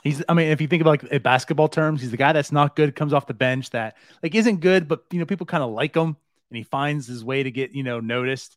He's 0.02 0.24
I 0.28 0.34
mean, 0.34 0.48
if 0.48 0.60
you 0.60 0.66
think 0.66 0.80
about 0.80 1.02
like 1.02 1.12
in 1.12 1.22
basketball 1.22 1.68
terms, 1.68 2.00
he's 2.00 2.10
the 2.10 2.16
guy 2.16 2.32
that's 2.32 2.50
not 2.50 2.74
good, 2.74 2.96
comes 2.96 3.12
off 3.12 3.28
the 3.28 3.34
bench 3.34 3.70
that 3.70 3.96
like 4.24 4.34
isn't 4.34 4.58
good, 4.58 4.88
but 4.88 5.04
you 5.12 5.20
know, 5.20 5.24
people 5.24 5.46
kind 5.46 5.62
of 5.62 5.70
like 5.70 5.94
him 5.94 6.16
and 6.50 6.56
he 6.56 6.62
finds 6.62 7.06
his 7.06 7.24
way 7.24 7.42
to 7.42 7.50
get, 7.50 7.72
you 7.72 7.82
know, 7.82 8.00
noticed. 8.00 8.56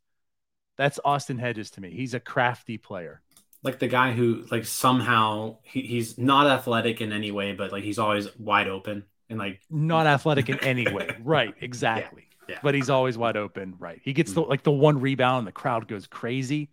That's 0.78 1.00
Austin 1.04 1.38
Hedges 1.38 1.72
to 1.72 1.82
me. 1.82 1.92
He's 1.92 2.14
a 2.14 2.20
crafty 2.20 2.78
player. 2.78 3.22
Like 3.64 3.80
the 3.80 3.90
guy 3.90 4.14
who 4.14 4.46
like 4.50 4.66
somehow 4.66 5.58
he, 5.64 5.82
he's 5.82 6.18
not 6.18 6.48
athletic 6.48 7.02
in 7.02 7.12
any 7.12 7.32
way, 7.32 7.52
but 7.52 7.74
like 7.74 7.84
he's 7.84 8.00
always 8.00 8.28
wide 8.38 8.70
open 8.70 9.04
and 9.30 9.38
like 9.38 9.60
Not 9.70 10.08
athletic 10.08 10.48
in 10.50 10.60
any 10.60 10.90
way. 10.90 11.10
Right, 11.24 11.54
exactly. 11.60 12.28
yeah. 12.48 12.60
But 12.64 12.76
he's 12.76 12.90
always 12.90 13.18
wide 13.18 13.36
open. 13.36 13.76
Right. 13.78 14.00
He 14.04 14.14
gets 14.14 14.32
the, 14.32 14.42
mm-hmm. 14.42 14.50
like 14.50 14.64
the 14.64 14.72
one 14.72 15.02
rebound 15.02 15.40
and 15.40 15.48
the 15.48 15.52
crowd 15.52 15.88
goes 15.88 16.08
crazy. 16.08 16.70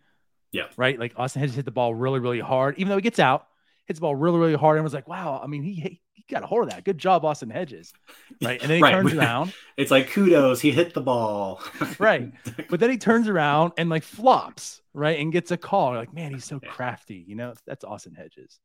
Yeah. 0.53 0.67
Right. 0.77 0.97
Like 0.97 1.13
Austin 1.17 1.41
Hedges 1.41 1.55
hit 1.55 1.65
the 1.65 1.71
ball 1.71 1.93
really, 1.93 2.19
really 2.19 2.39
hard, 2.39 2.75
even 2.77 2.89
though 2.89 2.95
he 2.95 3.01
gets 3.01 3.19
out, 3.19 3.47
hits 3.87 3.99
the 3.99 4.01
ball 4.01 4.15
really, 4.15 4.37
really 4.39 4.55
hard. 4.55 4.77
And 4.77 4.83
was 4.83 4.93
like, 4.93 5.07
wow, 5.07 5.39
I 5.43 5.47
mean, 5.47 5.63
he, 5.63 5.99
he 6.13 6.25
got 6.29 6.43
a 6.43 6.45
hold 6.45 6.63
of 6.65 6.69
that. 6.71 6.83
Good 6.83 6.97
job, 6.97 7.23
Austin 7.25 7.49
Hedges. 7.49 7.93
Right. 8.43 8.61
And 8.61 8.69
then 8.69 8.77
he 8.77 8.83
Right. 8.83 8.91
turns 8.91 9.13
around. 9.15 9.53
it's 9.77 9.89
like 9.91 10.09
kudos, 10.11 10.61
he 10.61 10.71
hit 10.71 10.93
the 10.93 11.01
ball. 11.01 11.61
Right. 11.99 12.31
But 12.69 12.79
then 12.79 12.89
he 12.91 12.97
turns 12.97 13.27
around 13.27 13.71
and 13.77 13.89
like 13.89 14.03
flops, 14.03 14.81
right? 14.93 15.19
And 15.19 15.31
gets 15.31 15.49
a 15.51 15.57
call. 15.57 15.91
You're 15.91 15.99
like, 15.99 16.13
man, 16.13 16.33
he's 16.33 16.45
so 16.45 16.59
crafty. 16.59 17.23
You 17.27 17.35
know, 17.35 17.53
that's 17.65 17.83
Austin 17.83 18.13
Hedges. 18.13 18.59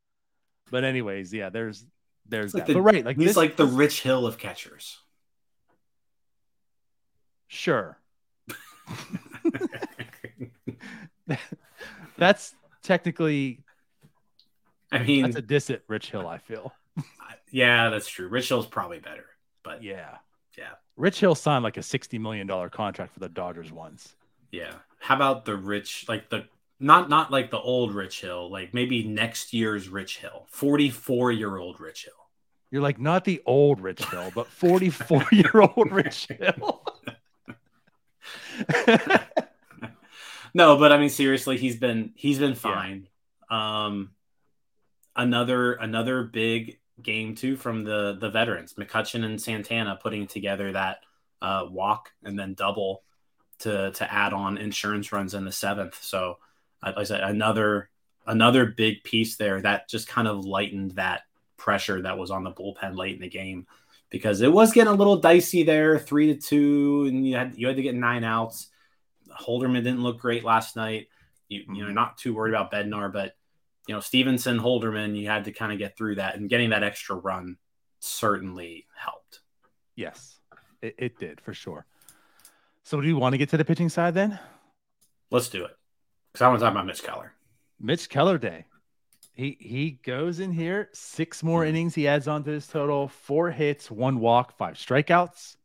But 0.70 0.84
anyways, 0.84 1.32
yeah, 1.32 1.48
there's 1.50 1.84
there's 2.28 2.46
It's 2.46 2.54
like 2.54 2.66
that. 2.66 2.72
the- 2.72 2.78
but 2.78 2.82
right, 2.82 3.04
like 3.04 3.16
he's 3.16 3.28
this, 3.28 3.36
like 3.36 3.56
the 3.56 3.66
Rich 3.66 4.02
Hill 4.02 4.26
of 4.26 4.36
catchers. 4.38 4.98
sure. 7.48 7.98
That's 12.18 12.54
technically 12.82 13.60
I 14.92 15.02
mean, 15.02 15.22
that's 15.22 15.36
a 15.36 15.42
diss 15.42 15.70
at 15.70 15.82
Rich 15.88 16.10
Hill, 16.10 16.26
I 16.26 16.38
feel. 16.38 16.72
yeah, 17.50 17.90
that's 17.90 18.08
true. 18.08 18.28
Rich 18.28 18.48
Hill's 18.48 18.66
probably 18.66 18.98
better, 19.00 19.24
but 19.62 19.82
Yeah. 19.82 20.16
Yeah. 20.58 20.72
Rich 20.96 21.20
Hill 21.20 21.34
signed 21.34 21.64
like 21.64 21.78
a 21.78 21.80
$60 21.80 22.20
million 22.20 22.46
contract 22.70 23.14
for 23.14 23.20
the 23.20 23.28
Dodgers 23.28 23.72
once. 23.72 24.14
yeah. 24.50 24.74
How 24.98 25.16
about 25.16 25.44
the 25.46 25.56
Rich, 25.56 26.04
like 26.08 26.28
the 26.30 26.44
not 26.78 27.08
not 27.08 27.30
like 27.32 27.50
the 27.50 27.58
old 27.58 27.92
Rich 27.94 28.20
Hill, 28.20 28.50
like 28.50 28.72
maybe 28.74 29.02
next 29.02 29.52
year's 29.52 29.88
Rich 29.88 30.18
Hill, 30.18 30.46
forty 30.48 30.90
four 30.90 31.32
year 31.32 31.56
old 31.56 31.80
Rich 31.80 32.04
Hill. 32.04 32.12
You're 32.70 32.82
like 32.82 33.00
not 33.00 33.24
the 33.24 33.42
old 33.46 33.80
Rich 33.80 34.04
Hill, 34.04 34.30
but 34.34 34.46
44 34.46 35.26
year 35.32 35.50
old 35.54 35.90
Rich 35.92 36.28
Hill. 36.28 36.84
No, 40.54 40.76
but 40.76 40.92
I 40.92 40.98
mean 40.98 41.08
seriously, 41.08 41.56
he's 41.56 41.76
been 41.78 42.12
he's 42.14 42.38
been 42.38 42.54
fine. 42.54 43.08
Um 43.50 44.10
another 45.16 45.74
another 45.74 46.24
big 46.24 46.78
game 47.02 47.34
too 47.34 47.56
from 47.56 47.84
the 47.84 48.16
the 48.20 48.30
veterans, 48.30 48.74
McCutcheon 48.74 49.24
and 49.24 49.40
Santana 49.40 49.98
putting 50.00 50.26
together 50.26 50.72
that 50.72 50.98
uh 51.40 51.66
walk 51.70 52.10
and 52.22 52.38
then 52.38 52.54
double 52.54 53.02
to 53.60 53.90
to 53.92 54.12
add 54.12 54.32
on 54.32 54.58
insurance 54.58 55.12
runs 55.12 55.34
in 55.34 55.44
the 55.44 55.52
seventh. 55.52 56.02
So 56.02 56.38
like 56.82 56.96
I 56.96 57.04
said, 57.04 57.20
another 57.20 57.90
another 58.26 58.66
big 58.66 59.02
piece 59.04 59.36
there 59.36 59.60
that 59.60 59.88
just 59.88 60.08
kind 60.08 60.28
of 60.28 60.44
lightened 60.44 60.92
that 60.92 61.22
pressure 61.56 62.02
that 62.02 62.18
was 62.18 62.30
on 62.30 62.44
the 62.44 62.52
bullpen 62.52 62.96
late 62.96 63.14
in 63.14 63.20
the 63.20 63.28
game 63.28 63.66
because 64.10 64.42
it 64.42 64.52
was 64.52 64.72
getting 64.72 64.92
a 64.92 64.96
little 64.96 65.16
dicey 65.16 65.62
there, 65.62 65.98
three 65.98 66.34
to 66.34 66.40
two, 66.40 67.06
and 67.08 67.26
you 67.26 67.36
had 67.36 67.54
you 67.56 67.66
had 67.66 67.76
to 67.76 67.82
get 67.82 67.94
nine 67.94 68.24
outs. 68.24 68.68
Holderman 69.40 69.82
didn't 69.84 70.02
look 70.02 70.18
great 70.20 70.44
last 70.44 70.76
night. 70.76 71.08
You 71.48 71.62
you 71.72 71.84
know 71.84 71.92
not 71.92 72.18
too 72.18 72.34
worried 72.34 72.54
about 72.54 72.70
Bednar, 72.70 73.12
but 73.12 73.34
you 73.86 73.94
know 73.94 74.00
Stephenson, 74.00 74.58
Holderman, 74.58 75.16
you 75.16 75.28
had 75.28 75.44
to 75.44 75.52
kind 75.52 75.72
of 75.72 75.78
get 75.78 75.96
through 75.96 76.16
that, 76.16 76.36
and 76.36 76.48
getting 76.48 76.70
that 76.70 76.82
extra 76.82 77.16
run 77.16 77.56
certainly 78.00 78.86
helped. 78.94 79.40
yes, 79.96 80.38
it, 80.80 80.94
it 80.98 81.18
did 81.18 81.40
for 81.40 81.54
sure. 81.54 81.86
So, 82.84 83.00
do 83.00 83.06
you 83.06 83.16
want 83.16 83.32
to 83.32 83.38
get 83.38 83.50
to 83.50 83.56
the 83.56 83.64
pitching 83.64 83.88
side 83.88 84.14
then? 84.14 84.38
Let's 85.30 85.48
do 85.48 85.64
it 85.64 85.76
because 86.32 86.44
I 86.44 86.48
want 86.48 86.60
to 86.60 86.64
talk 86.64 86.72
about 86.72 86.86
Mitch 86.86 87.02
Keller. 87.02 87.32
Mitch 87.80 88.08
Keller 88.08 88.38
Day. 88.38 88.66
He 89.34 89.56
he 89.58 89.92
goes 90.04 90.40
in 90.40 90.52
here, 90.52 90.90
six 90.92 91.42
more 91.42 91.62
mm-hmm. 91.62 91.70
innings 91.70 91.94
he 91.94 92.06
adds 92.06 92.28
on 92.28 92.44
to 92.44 92.50
his 92.50 92.66
total, 92.66 93.08
four 93.08 93.50
hits, 93.50 93.90
one 93.90 94.20
walk, 94.20 94.56
five 94.56 94.74
strikeouts. 94.74 95.56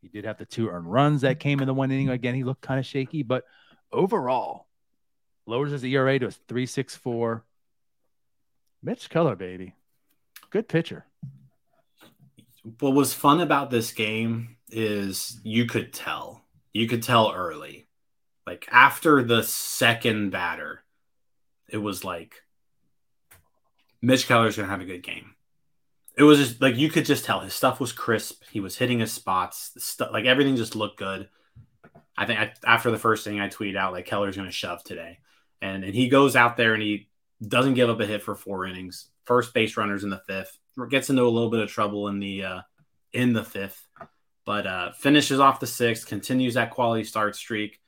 He 0.00 0.08
did 0.08 0.24
have 0.24 0.38
the 0.38 0.46
two 0.46 0.68
earned 0.68 0.90
runs 0.90 1.20
that 1.20 1.38
came 1.38 1.60
in 1.60 1.66
the 1.66 1.74
one 1.74 1.90
inning. 1.90 2.08
Again, 2.08 2.34
he 2.34 2.42
looked 2.42 2.62
kind 2.62 2.80
of 2.80 2.86
shaky, 2.86 3.22
but 3.22 3.44
overall, 3.92 4.66
lowers 5.46 5.72
his 5.72 5.84
ERA 5.84 6.18
to 6.18 6.26
a 6.26 6.30
364. 6.30 7.44
Mitch 8.82 9.08
Keller, 9.08 9.36
baby. 9.36 9.74
Good 10.50 10.68
pitcher. 10.68 11.06
What 12.80 12.94
was 12.94 13.14
fun 13.14 13.40
about 13.40 13.70
this 13.70 13.92
game 13.92 14.56
is 14.70 15.40
you 15.44 15.66
could 15.66 15.92
tell, 15.92 16.44
you 16.72 16.88
could 16.88 17.02
tell 17.02 17.32
early, 17.32 17.86
like 18.46 18.66
after 18.70 19.22
the 19.22 19.42
second 19.42 20.30
batter, 20.30 20.82
it 21.68 21.78
was 21.78 22.04
like 22.04 22.42
Mitch 24.00 24.26
Keller's 24.26 24.56
gonna 24.56 24.68
have 24.68 24.80
a 24.80 24.86
good 24.86 25.02
game. 25.02 25.34
It 26.16 26.24
was 26.24 26.38
just 26.38 26.60
like 26.60 26.76
you 26.76 26.90
could 26.90 27.06
just 27.06 27.24
tell 27.24 27.40
his 27.40 27.54
stuff 27.54 27.80
was 27.80 27.92
crisp. 27.92 28.42
He 28.50 28.60
was 28.60 28.76
hitting 28.76 28.98
his 28.98 29.12
spots. 29.12 29.96
Like 30.10 30.26
everything 30.26 30.56
just 30.56 30.76
looked 30.76 30.98
good. 30.98 31.28
I 32.16 32.26
think 32.26 32.38
I, 32.38 32.52
after 32.66 32.90
the 32.90 32.98
first 32.98 33.24
thing 33.24 33.40
I 33.40 33.48
tweeted 33.48 33.76
out 33.76 33.92
like 33.92 34.06
Keller's 34.06 34.36
to 34.36 34.50
shove 34.50 34.84
today, 34.84 35.20
and 35.62 35.84
and 35.84 35.94
he 35.94 36.08
goes 36.08 36.36
out 36.36 36.56
there 36.56 36.74
and 36.74 36.82
he 36.82 37.08
doesn't 37.48 37.74
give 37.74 37.90
up 37.90 38.00
a 38.00 38.06
hit 38.06 38.22
for 38.22 38.34
four 38.34 38.66
innings. 38.66 39.08
First 39.24 39.54
base 39.54 39.76
runners 39.76 40.04
in 40.04 40.10
the 40.10 40.22
fifth 40.26 40.58
gets 40.90 41.10
into 41.10 41.22
a 41.22 41.24
little 41.24 41.50
bit 41.50 41.60
of 41.60 41.70
trouble 41.70 42.08
in 42.08 42.18
the 42.18 42.44
uh, 42.44 42.60
in 43.12 43.32
the 43.32 43.44
fifth, 43.44 43.86
but 44.44 44.66
uh, 44.66 44.92
finishes 44.92 45.40
off 45.40 45.60
the 45.60 45.66
sixth, 45.66 46.06
continues 46.06 46.54
that 46.54 46.70
quality 46.70 47.04
start 47.04 47.36
streak. 47.36 47.80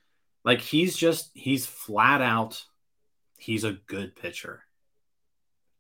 Like 0.45 0.61
he's 0.61 0.97
just 0.97 1.31
he's 1.35 1.67
flat 1.67 2.21
out, 2.21 2.65
he's 3.39 3.65
a 3.65 3.73
good 3.73 4.15
pitcher. 4.17 4.63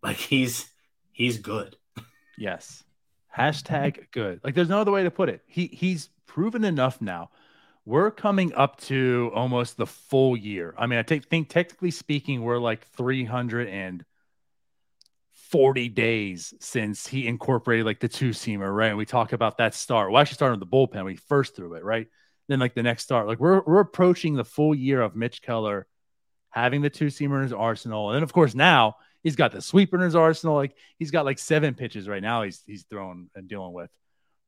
Like 0.02 0.16
he's 0.16 0.70
he's 1.12 1.38
good. 1.38 1.76
Yes. 2.38 2.82
Hashtag 3.36 4.10
good. 4.12 4.40
Like 4.44 4.54
there's 4.54 4.68
no 4.68 4.80
other 4.80 4.92
way 4.92 5.02
to 5.02 5.10
put 5.10 5.28
it. 5.28 5.42
He 5.46 5.66
he's 5.66 6.10
proven 6.26 6.64
enough 6.64 7.00
now. 7.00 7.30
We're 7.86 8.10
coming 8.10 8.54
up 8.54 8.80
to 8.82 9.30
almost 9.34 9.76
the 9.76 9.86
full 9.86 10.36
year. 10.36 10.74
I 10.78 10.86
mean, 10.86 10.98
I 10.98 11.02
take, 11.02 11.26
think 11.26 11.50
technically 11.50 11.90
speaking, 11.90 12.42
we're 12.42 12.58
like 12.58 12.86
340 12.96 15.88
days 15.90 16.54
since 16.60 17.06
he 17.06 17.26
incorporated 17.26 17.84
like 17.84 18.00
the 18.00 18.08
two 18.08 18.30
seamer, 18.30 18.74
right? 18.74 18.88
And 18.88 18.96
we 18.96 19.04
talk 19.04 19.34
about 19.34 19.58
that 19.58 19.74
start. 19.74 20.10
Well, 20.10 20.20
actually 20.20 20.36
started 20.36 20.60
with 20.60 20.70
the 20.70 20.76
bullpen. 20.76 21.04
We 21.04 21.16
first 21.16 21.54
threw 21.54 21.74
it, 21.74 21.84
right? 21.84 22.06
Then 22.48 22.58
like 22.58 22.74
the 22.74 22.82
next 22.82 23.02
start. 23.02 23.26
Like 23.26 23.38
we're 23.38 23.62
we're 23.66 23.80
approaching 23.80 24.34
the 24.34 24.44
full 24.44 24.74
year 24.74 25.02
of 25.02 25.14
Mitch 25.14 25.42
Keller 25.42 25.86
having 26.50 26.82
the 26.82 26.90
two 26.90 27.06
seamer 27.06 27.36
in 27.36 27.42
his 27.42 27.52
arsenal. 27.52 28.10
And 28.10 28.16
then 28.16 28.22
of 28.22 28.32
course 28.32 28.54
now 28.54 28.96
he's 29.22 29.36
got 29.36 29.52
the 29.52 29.60
sweeper 29.60 29.96
in 29.96 30.02
his 30.02 30.16
arsenal. 30.16 30.54
Like 30.54 30.74
he's 30.98 31.10
got 31.10 31.24
like 31.24 31.38
seven 31.38 31.74
pitches 31.74 32.08
right 32.08 32.22
now 32.22 32.44
he's 32.44 32.62
he's 32.66 32.84
throwing 32.84 33.28
and 33.34 33.48
dealing 33.48 33.72
with. 33.72 33.90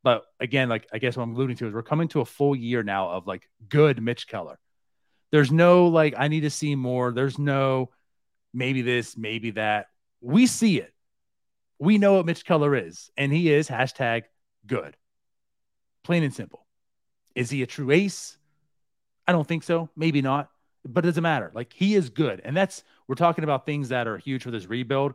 But 0.07 0.23
again, 0.39 0.69
like 0.69 0.87
I 0.93 0.99
guess 0.99 1.17
what 1.17 1.25
I'm 1.25 1.35
alluding 1.35 1.57
to 1.57 1.67
is 1.67 1.75
we're 1.75 1.83
coming 1.83 2.07
to 2.11 2.21
a 2.21 2.25
full 2.25 2.55
year 2.55 2.85
now 2.85 3.11
of 3.11 3.27
like 3.27 3.51
good 3.69 4.01
Mitch 4.01 4.29
Keller. 4.29 4.57
There's 5.33 5.51
no 5.51 5.89
like 5.89 6.15
I 6.17 6.29
need 6.29 6.43
to 6.43 6.51
see 6.51 6.77
more. 6.77 7.11
There's 7.11 7.41
no 7.41 7.91
maybe 8.55 8.83
this, 8.83 9.17
maybe 9.17 9.51
that. 9.51 9.87
We 10.21 10.47
see 10.47 10.79
it. 10.79 10.95
We 11.81 11.99
know 11.99 12.13
what 12.13 12.25
Mitch 12.25 12.45
Keller 12.45 12.77
is, 12.77 13.11
and 13.17 13.33
he 13.33 13.53
is 13.53 13.69
hashtag 13.69 14.27
good. 14.65 14.97
Plain 16.05 16.23
and 16.23 16.33
simple. 16.33 16.65
Is 17.35 17.51
he 17.51 17.65
a 17.65 17.67
true 17.67 17.91
ace? 17.91 18.39
I 19.27 19.33
don't 19.33 19.49
think 19.49 19.65
so. 19.65 19.91
Maybe 19.97 20.23
not, 20.23 20.51
but 20.85 21.05
it 21.05 21.09
doesn't 21.09 21.23
matter. 21.25 21.51
Like 21.53 21.73
he 21.73 21.97
is 21.97 22.11
good. 22.11 22.41
And 22.45 22.57
that's, 22.57 22.85
we're 23.09 23.17
talking 23.17 23.43
about 23.43 23.67
things 23.67 23.89
that 23.89 24.07
are 24.07 24.19
huge 24.19 24.45
for 24.45 24.53
this 24.53 24.67
rebuild. 24.67 25.15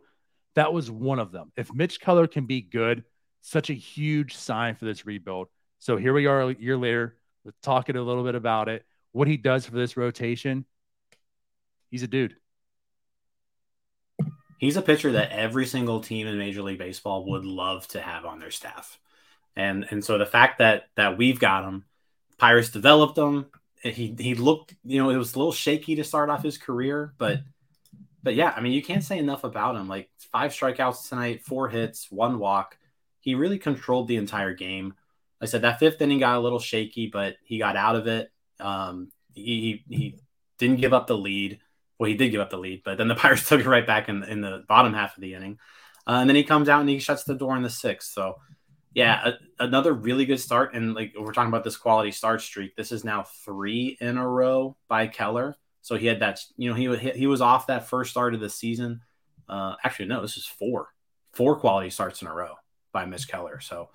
That 0.56 0.74
was 0.74 0.92
one 0.92 1.20
of 1.20 1.32
them. 1.32 1.54
If 1.56 1.74
Mitch 1.74 2.02
Keller 2.02 2.28
can 2.28 2.46
be 2.46 2.60
good, 2.60 3.06
such 3.42 3.70
a 3.70 3.74
huge 3.74 4.36
sign 4.36 4.76
for 4.76 4.86
this 4.86 5.06
rebuild. 5.06 5.48
So 5.80 5.98
here 5.98 6.14
we 6.14 6.28
are 6.28 6.42
a 6.44 6.56
year 6.56 6.78
later, 6.78 7.18
talking 7.62 7.96
a 7.96 8.02
little 8.02 8.24
bit 8.24 8.36
about 8.36 8.70
it. 8.70 8.86
What 9.12 9.28
he 9.28 9.38
does 9.38 9.66
for 9.66 9.76
this 9.76 9.98
rotation, 9.98 10.66
he's 11.90 12.04
a 12.04 12.08
dude. 12.08 12.36
He's 14.60 14.78
a 14.78 14.82
pitcher 14.82 15.14
that 15.14 15.32
every 15.32 15.66
single 15.66 16.02
team 16.02 16.28
in 16.28 16.38
Major 16.38 16.62
League 16.62 16.78
Baseball 16.78 17.26
would 17.32 17.46
love 17.46 17.88
to 17.90 18.00
have 18.00 18.26
on 18.26 18.40
their 18.40 18.52
staff. 18.52 19.00
And 19.56 19.88
and 19.90 20.06
so 20.06 20.18
the 20.18 20.26
fact 20.26 20.60
that 20.60 20.84
that 20.96 21.18
we've 21.18 21.40
got 21.40 21.66
him, 21.66 21.84
Pirates 22.38 22.70
developed 22.70 23.18
him. 23.18 23.48
He 23.82 24.16
he 24.18 24.36
looked, 24.36 24.76
you 24.86 25.02
know, 25.02 25.10
it 25.10 25.18
was 25.18 25.34
a 25.34 25.40
little 25.40 25.52
shaky 25.52 25.96
to 25.96 26.04
start 26.04 26.30
off 26.30 26.44
his 26.44 26.60
career, 26.60 27.14
but 27.18 27.40
but 28.24 28.36
yeah, 28.36 28.54
I 28.56 28.62
mean, 28.62 28.74
you 28.74 28.84
can't 28.84 29.04
say 29.04 29.18
enough 29.18 29.44
about 29.44 29.76
him. 29.76 29.88
Like 29.88 30.10
five 30.32 30.52
strikeouts 30.52 31.10
tonight, 31.10 31.44
four 31.44 31.68
hits, 31.68 32.12
one 32.12 32.38
walk 32.38 32.78
he 33.22 33.36
really 33.36 33.60
controlled 33.60 34.08
the 34.08 34.18
entire 34.18 34.54
game. 34.54 34.96
I 35.40 35.46
said 35.46 35.62
that 35.62 35.80
fifth 35.80 36.02
inning 36.02 36.20
got 36.20 36.38
a 36.38 36.42
little 36.42 36.60
shaky, 36.60 37.08
but 37.08 37.36
he 37.44 37.58
got 37.58 37.76
out 37.76 37.96
of 37.96 38.08
it. 38.08 38.32
Um, 38.60 39.12
he, 39.34 39.84
he 39.88 40.20
didn't 40.58 40.82
give 40.82 40.94
up 40.94 41.08
the 41.08 41.18
lead. 41.18 41.60
Well, 41.98 42.10
he 42.10 42.16
did 42.16 42.30
give 42.30 42.42
up 42.42 42.50
the 42.50 42.58
lead, 42.58 42.82
but 42.84 42.98
then 42.98 43.08
the 43.08 43.16
Pirates 43.22 43.48
took 43.48 43.62
it 43.62 43.68
right 43.68 43.86
back 43.86 44.10
in, 44.10 44.24
in 44.24 44.42
the 44.42 44.64
bottom 44.68 44.94
half 44.94 45.16
of 45.16 45.22
the 45.22 45.36
inning. 45.36 45.60
Uh, 46.08 46.18
and 46.22 46.30
then 46.30 46.36
he 46.36 46.44
comes 46.44 46.68
out 46.68 46.82
and 46.82 46.90
he 46.90 47.00
shuts 47.00 47.24
the 47.24 47.36
door 47.36 47.56
in 47.56 47.62
the 47.62 47.70
sixth. 47.70 48.12
So, 48.12 48.36
yeah, 48.94 49.34
a, 49.60 49.64
another 49.64 49.94
really 49.94 50.26
good 50.26 50.40
start. 50.40 50.74
And 50.74 50.96
like 50.96 51.14
we're 51.18 51.32
talking 51.32 51.50
about 51.50 51.64
this 51.64 51.78
quality 51.78 52.12
start 52.12 52.42
streak, 52.42 52.76
this 52.76 52.92
is 52.92 53.04
now 53.04 53.24
three 53.46 53.98
in 54.02 54.18
a 54.18 54.28
row 54.28 54.76
by 54.88 55.08
Keller. 55.08 55.56
So 55.84 55.96
he 55.96 56.08
had 56.08 56.20
that, 56.20 56.40
you 56.58 56.70
know, 56.70 56.76
he 56.76 57.10
he 57.12 57.28
was 57.28 57.42
off 57.42 57.68
that 57.68 57.88
first 57.88 58.12
start 58.12 58.34
of 58.34 58.40
the 58.40 58.50
season. 58.50 59.02
Uh, 59.48 59.76
actually, 59.84 60.08
no, 60.08 60.22
this 60.22 60.38
is 60.38 60.46
four, 60.46 60.90
four 61.34 61.60
quality 61.60 61.90
starts 61.90 62.22
in 62.22 62.28
a 62.28 62.34
row 62.34 62.56
by 62.92 63.06
Mitch 63.06 63.28
Keller. 63.28 63.60
So 63.60 63.90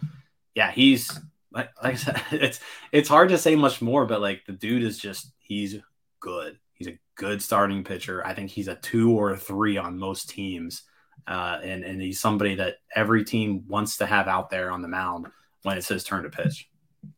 yeah, 0.54 0.70
he's 0.70 1.18
like, 1.52 1.70
like 1.82 1.94
I 1.94 1.96
said, 1.96 2.22
it's 2.32 2.60
it's 2.92 3.08
hard 3.08 3.28
to 3.30 3.38
say 3.38 3.56
much 3.56 3.80
more, 3.82 4.06
but 4.06 4.20
like 4.20 4.44
the 4.46 4.52
dude 4.52 4.82
is 4.82 4.98
just 4.98 5.32
he's 5.38 5.76
good. 6.20 6.58
He's 6.74 6.88
a 6.88 6.98
good 7.14 7.42
starting 7.42 7.84
pitcher. 7.84 8.26
I 8.26 8.34
think 8.34 8.50
he's 8.50 8.68
a 8.68 8.74
two 8.74 9.12
or 9.12 9.30
a 9.30 9.36
three 9.36 9.78
on 9.78 9.98
most 9.98 10.28
teams. 10.28 10.82
Uh, 11.26 11.58
and, 11.62 11.82
and 11.82 12.00
he's 12.00 12.20
somebody 12.20 12.54
that 12.56 12.76
every 12.94 13.24
team 13.24 13.64
wants 13.66 13.96
to 13.96 14.06
have 14.06 14.28
out 14.28 14.50
there 14.50 14.70
on 14.70 14.82
the 14.82 14.86
mound 14.86 15.26
when 15.62 15.76
it's 15.76 15.88
his 15.88 16.04
turn 16.04 16.22
to 16.22 16.30
pitch. 16.30 16.68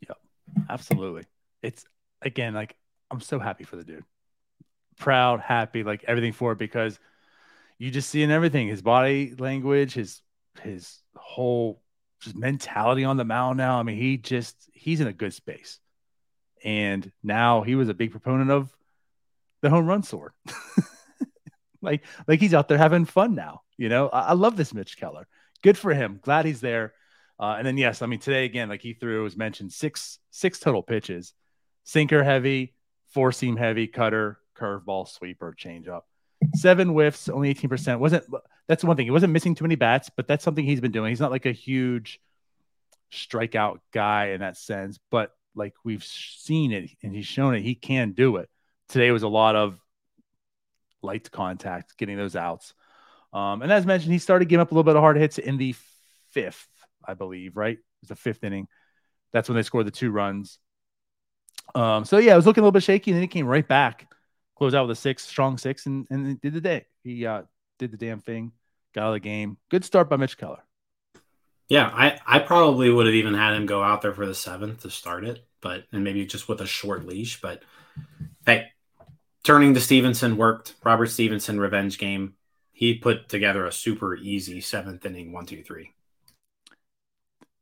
Yep. 0.09 0.17
Absolutely. 0.71 1.25
It's 1.62 1.85
again, 2.23 2.55
like 2.55 2.77
I'm 3.11 3.21
so 3.21 3.38
happy 3.38 3.64
for 3.64 3.77
the 3.77 3.85
dude. 3.85 4.05
Proud, 4.99 5.41
happy, 5.41 5.83
like 5.83 6.05
everything 6.05 6.33
for 6.33 6.53
it 6.53 6.59
because 6.59 6.99
you 7.79 7.91
just 7.91 8.11
see 8.11 8.23
in 8.23 8.31
everything 8.31 8.69
his 8.69 8.83
body 8.83 9.35
language, 9.38 9.95
his 9.95 10.23
his 10.62 10.99
whole 11.18 11.83
just 12.20 12.37
mentality 12.37 13.04
on 13.04 13.16
the 13.16 13.24
mound 13.24 13.59
now. 13.59 13.78
I 13.78 13.83
mean, 13.83 13.96
he 13.96 14.16
just 14.16 14.57
he's 14.72 15.00
in 15.00 15.07
a 15.07 15.12
good 15.12 15.35
space. 15.35 15.78
And 16.64 17.11
now 17.22 17.62
he 17.62 17.74
was 17.74 17.88
a 17.88 17.94
big 17.94 18.11
proponent 18.11 18.50
of 18.50 18.74
the 19.62 19.70
home 19.70 19.87
run 19.87 20.02
sword. 20.02 20.33
like 21.83 22.04
like 22.26 22.40
he's 22.40 22.54
out 22.54 22.68
there 22.68 22.78
having 22.78 23.04
fun 23.04 23.35
now. 23.35 23.62
You 23.76 23.88
know, 23.88 24.09
I, 24.09 24.20
I, 24.20 24.33
love 24.33 24.57
this 24.57 24.74
Mitch 24.74 24.96
Keller. 24.98 25.28
Good 25.62 25.78
for 25.78 25.94
him. 25.94 26.18
Glad 26.22 26.46
he's 26.46 26.61
there. 26.61 26.94
Uh, 27.38 27.54
and 27.57 27.66
then 27.66 27.76
yes, 27.76 28.02
I 28.02 28.07
mean 28.07 28.18
today 28.18 28.44
again, 28.44 28.68
like 28.68 28.83
he 28.83 28.94
threw 28.94 29.24
as 29.24 29.37
mentioned, 29.37 29.72
six 29.72 30.18
six 30.31 30.59
total 30.59 30.83
pitches, 30.83 31.33
sinker 31.85 32.24
heavy, 32.24 32.74
four 33.12 33.31
seam 33.31 33.57
heavy, 33.57 33.87
cutter, 33.87 34.38
curveball, 34.57 35.07
sweeper, 35.07 35.54
changeup 35.57 36.02
seven 36.54 36.88
whiffs, 36.88 37.28
only 37.28 37.52
18%. 37.54 37.98
Wasn't 37.98 38.24
that's 38.68 38.85
one 38.85 38.96
thing. 38.96 39.07
He 39.07 39.11
wasn't 39.11 39.33
missing 39.33 39.54
too 39.54 39.64
many 39.64 39.74
bats, 39.74 40.11
but 40.14 40.28
that's 40.28 40.44
something 40.44 40.64
he's 40.64 40.81
been 40.81 40.92
doing. 40.92 41.11
He's 41.11 41.20
not 41.20 41.31
like 41.31 41.46
a 41.46 41.52
huge 41.52 42.20
strikeout 43.12 43.78
guy 43.92 44.28
in 44.28 44.40
that 44.40 44.57
sense, 44.57 44.98
but 45.11 45.33
like 45.54 45.74
we've 45.85 46.04
seen 46.04 46.72
it 46.72 46.90
and 47.02 47.14
he's 47.14 47.26
shown 47.26 47.54
it, 47.54 47.62
he 47.62 47.74
can 47.74 48.12
do 48.12 48.37
it. 48.37 48.48
Today 48.88 49.11
was 49.11 49.22
a 49.22 49.28
lot 49.28 49.57
of 49.57 49.81
light 51.02 51.31
contact, 51.31 51.96
getting 51.96 52.16
those 52.16 52.37
outs. 52.37 52.74
Um, 53.33 53.62
and 53.62 53.72
as 53.72 53.87
mentioned, 53.87 54.12
he 54.12 54.18
started 54.18 54.48
giving 54.48 54.61
up 54.61 54.70
a 54.70 54.74
little 54.74 54.85
bit 54.85 54.96
of 54.96 55.02
hard 55.02 55.16
hits 55.16 55.38
in 55.38 55.57
the 55.57 55.74
fifth, 56.31 56.68
I 57.07 57.14
believe, 57.14 57.57
right? 57.57 57.76
It 57.76 57.85
was 58.02 58.09
the 58.09 58.16
fifth 58.16 58.44
inning. 58.44 58.68
That's 59.33 59.48
when 59.48 59.57
they 59.57 59.62
scored 59.62 59.87
the 59.87 59.90
two 59.90 60.11
runs. 60.11 60.59
Um, 61.74 62.04
so 62.04 62.18
yeah, 62.18 62.33
it 62.33 62.37
was 62.37 62.46
looking 62.46 62.62
a 62.62 62.64
little 62.64 62.72
bit 62.72 62.83
shaky, 62.83 63.11
and 63.11 63.16
then 63.16 63.22
he 63.22 63.28
came 63.28 63.46
right 63.46 63.66
back 63.66 64.09
closed 64.59 64.74
out 64.74 64.87
with 64.87 64.98
a 64.98 65.00
six, 65.00 65.24
strong 65.24 65.57
six, 65.57 65.87
and 65.87 66.07
and 66.11 66.40
did 66.40 66.52
the 66.52 66.61
day. 66.61 66.85
He 67.04 67.24
uh, 67.24 67.42
did 67.79 67.93
the 67.93 67.97
damn 67.97 68.21
thing, 68.21 68.53
got 68.95 69.05
out 69.05 69.09
of 69.09 69.14
the 69.14 69.21
game. 69.21 69.57
Good 69.71 69.85
start 69.85 70.09
by 70.09 70.17
Mitch 70.17 70.37
Keller. 70.37 70.62
Yeah, 71.69 71.91
I, 71.93 72.19
I 72.27 72.38
probably 72.38 72.91
would 72.91 73.07
have 73.07 73.14
even 73.14 73.35
had 73.35 73.55
him 73.55 73.67
go 73.67 73.83
out 73.83 74.03
there 74.03 74.14
for 74.14 74.27
the 74.27 74.35
seventh 74.35 74.83
to 74.83 74.91
start 74.91 75.25
it, 75.25 75.47
but 75.61 75.85
and 75.93 76.03
maybe 76.03 76.25
just 76.25 76.49
with 76.49 76.61
a 76.61 76.67
short 76.67 77.07
leash. 77.07 77.41
But 77.41 77.62
hey, 78.47 78.69
turning 79.45 79.75
to 79.75 79.81
Stephenson 79.81 80.37
worked. 80.37 80.75
Robert 80.83 81.07
Stephenson 81.07 81.61
revenge 81.61 81.99
game. 81.99 82.35
He 82.73 82.95
put 82.95 83.29
together 83.29 83.67
a 83.67 83.73
super 83.73 84.17
easy 84.17 84.61
seventh 84.61 85.05
inning 85.05 85.33
one 85.33 85.45
two 85.47 85.62
three. 85.62 85.93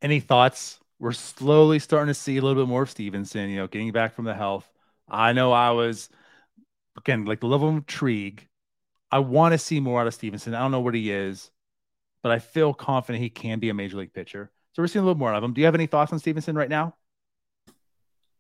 Any 0.01 0.21
thoughts? 0.21 0.79
We're 0.99 1.13
slowly 1.13 1.79
starting 1.79 2.09
to 2.09 2.15
see 2.15 2.37
a 2.37 2.43
little 2.43 2.63
bit 2.63 2.69
more 2.69 2.83
of 2.83 2.91
Stephenson. 2.91 3.51
You 3.51 3.57
know, 3.57 3.67
getting 3.67 3.91
back 3.93 4.15
from 4.15 4.25
the 4.25 4.35
health. 4.35 4.71
I 5.09 5.33
know 5.33 5.53
I 5.53 5.71
was 5.71 6.09
again, 6.97 7.25
like 7.25 7.41
the 7.41 7.47
level 7.47 7.69
of 7.69 7.75
intrigue. 7.75 8.47
I 9.17 9.21
want 9.21 9.53
to 9.53 9.59
see 9.59 9.81
more 9.81 9.99
out 9.99 10.07
of 10.07 10.13
Stephenson. 10.13 10.55
I 10.55 10.59
don't 10.59 10.73
know 10.73 10.81
what 10.81 10.93
he 10.93 11.11
is, 11.11 11.51
but 12.23 12.33
I 12.33 12.39
feel 12.39 12.75
confident 12.75 13.23
he 13.23 13.31
can 13.31 13.59
be 13.59 13.71
a 13.71 13.75
major 13.75 13.97
league 13.97 14.13
pitcher. 14.13 14.51
So 14.75 14.83
we're 14.83 14.89
seeing 14.89 15.03
a 15.03 15.07
little 15.07 15.19
more 15.19 15.33
of 15.33 15.43
him. 15.43 15.55
Do 15.55 15.63
you 15.63 15.65
have 15.65 15.75
any 15.75 15.87
thoughts 15.87 16.13
on 16.13 16.19
Stephenson 16.19 16.55
right 16.55 16.69
now? 16.69 16.97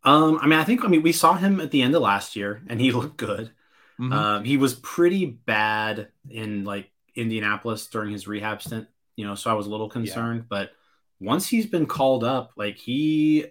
Um, 0.04 0.38
I 0.42 0.46
mean, 0.46 0.58
I 0.58 0.64
think 0.64 0.84
I 0.84 0.88
mean 0.88 1.00
we 1.00 1.12
saw 1.12 1.32
him 1.32 1.62
at 1.62 1.70
the 1.70 1.80
end 1.80 1.94
of 1.94 2.02
last 2.02 2.36
year, 2.36 2.62
and 2.68 2.78
he 2.78 2.92
looked 2.92 3.16
good. 3.16 3.52
Mm-hmm. 3.98 4.12
Um, 4.12 4.44
he 4.44 4.58
was 4.58 4.74
pretty 4.74 5.24
bad 5.24 6.08
in 6.28 6.64
like 6.64 6.90
Indianapolis 7.14 7.86
during 7.86 8.12
his 8.12 8.28
rehab 8.28 8.60
stint, 8.60 8.86
you 9.16 9.26
know, 9.26 9.34
so 9.34 9.50
I 9.50 9.54
was 9.54 9.66
a 9.66 9.70
little 9.70 9.88
concerned. 9.88 10.40
Yeah. 10.40 10.46
But 10.50 10.72
once 11.20 11.48
he's 11.48 11.64
been 11.64 11.86
called 11.86 12.22
up, 12.22 12.52
like 12.54 12.76
he 12.76 13.46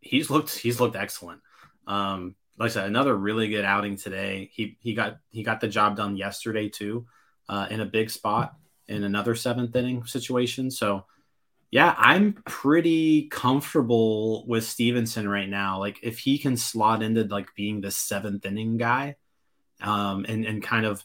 he's 0.00 0.30
looked 0.30 0.56
he's 0.56 0.80
looked 0.80 0.96
excellent. 0.96 1.42
Um, 1.86 2.34
like 2.58 2.70
I 2.70 2.72
said, 2.72 2.86
another 2.86 3.16
really 3.16 3.48
good 3.48 3.64
outing 3.64 3.96
today. 3.96 4.50
He 4.52 4.76
he 4.80 4.94
got 4.94 5.18
he 5.30 5.42
got 5.42 5.60
the 5.60 5.68
job 5.68 5.96
done 5.96 6.16
yesterday 6.16 6.68
too, 6.68 7.06
uh, 7.48 7.66
in 7.70 7.80
a 7.80 7.86
big 7.86 8.10
spot 8.10 8.54
in 8.88 9.04
another 9.04 9.34
seventh 9.34 9.74
inning 9.74 10.04
situation. 10.04 10.70
So 10.70 11.06
yeah, 11.70 11.94
I'm 11.96 12.34
pretty 12.44 13.28
comfortable 13.28 14.46
with 14.46 14.64
Stephenson 14.64 15.26
right 15.28 15.48
now. 15.48 15.78
Like 15.78 15.98
if 16.02 16.18
he 16.18 16.36
can 16.38 16.56
slot 16.56 17.02
into 17.02 17.24
like 17.24 17.54
being 17.54 17.80
the 17.80 17.90
seventh 17.90 18.44
inning 18.44 18.76
guy, 18.76 19.16
um, 19.80 20.26
and 20.28 20.44
and 20.44 20.62
kind 20.62 20.86
of 20.86 21.02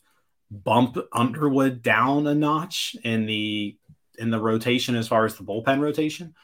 bump 0.52 0.98
Underwood 1.14 1.82
down 1.82 2.28
a 2.28 2.36
notch 2.36 2.96
in 3.04 3.26
the 3.26 3.78
in 4.18 4.30
the 4.30 4.42
rotation 4.42 4.96
as 4.96 5.08
far 5.08 5.26
as 5.26 5.36
the 5.36 5.44
bullpen 5.44 5.80
rotation, 5.80 6.36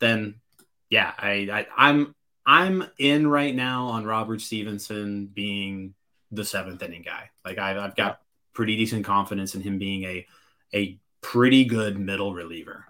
then 0.00 0.40
yeah, 0.88 1.12
I, 1.16 1.48
I 1.52 1.66
I'm 1.76 2.14
I'm 2.50 2.84
in 2.98 3.28
right 3.28 3.54
now 3.54 3.86
on 3.86 4.04
Robert 4.04 4.40
Stephenson 4.40 5.26
being 5.26 5.94
the 6.32 6.44
seventh 6.44 6.82
inning 6.82 7.02
guy. 7.02 7.30
Like 7.44 7.58
I've, 7.58 7.76
I've 7.76 7.94
got 7.94 8.22
pretty 8.52 8.76
decent 8.76 9.04
confidence 9.04 9.54
in 9.54 9.60
him 9.60 9.78
being 9.78 10.02
a 10.02 10.26
a 10.74 10.98
pretty 11.20 11.64
good 11.64 11.96
middle 11.96 12.34
reliever. 12.34 12.86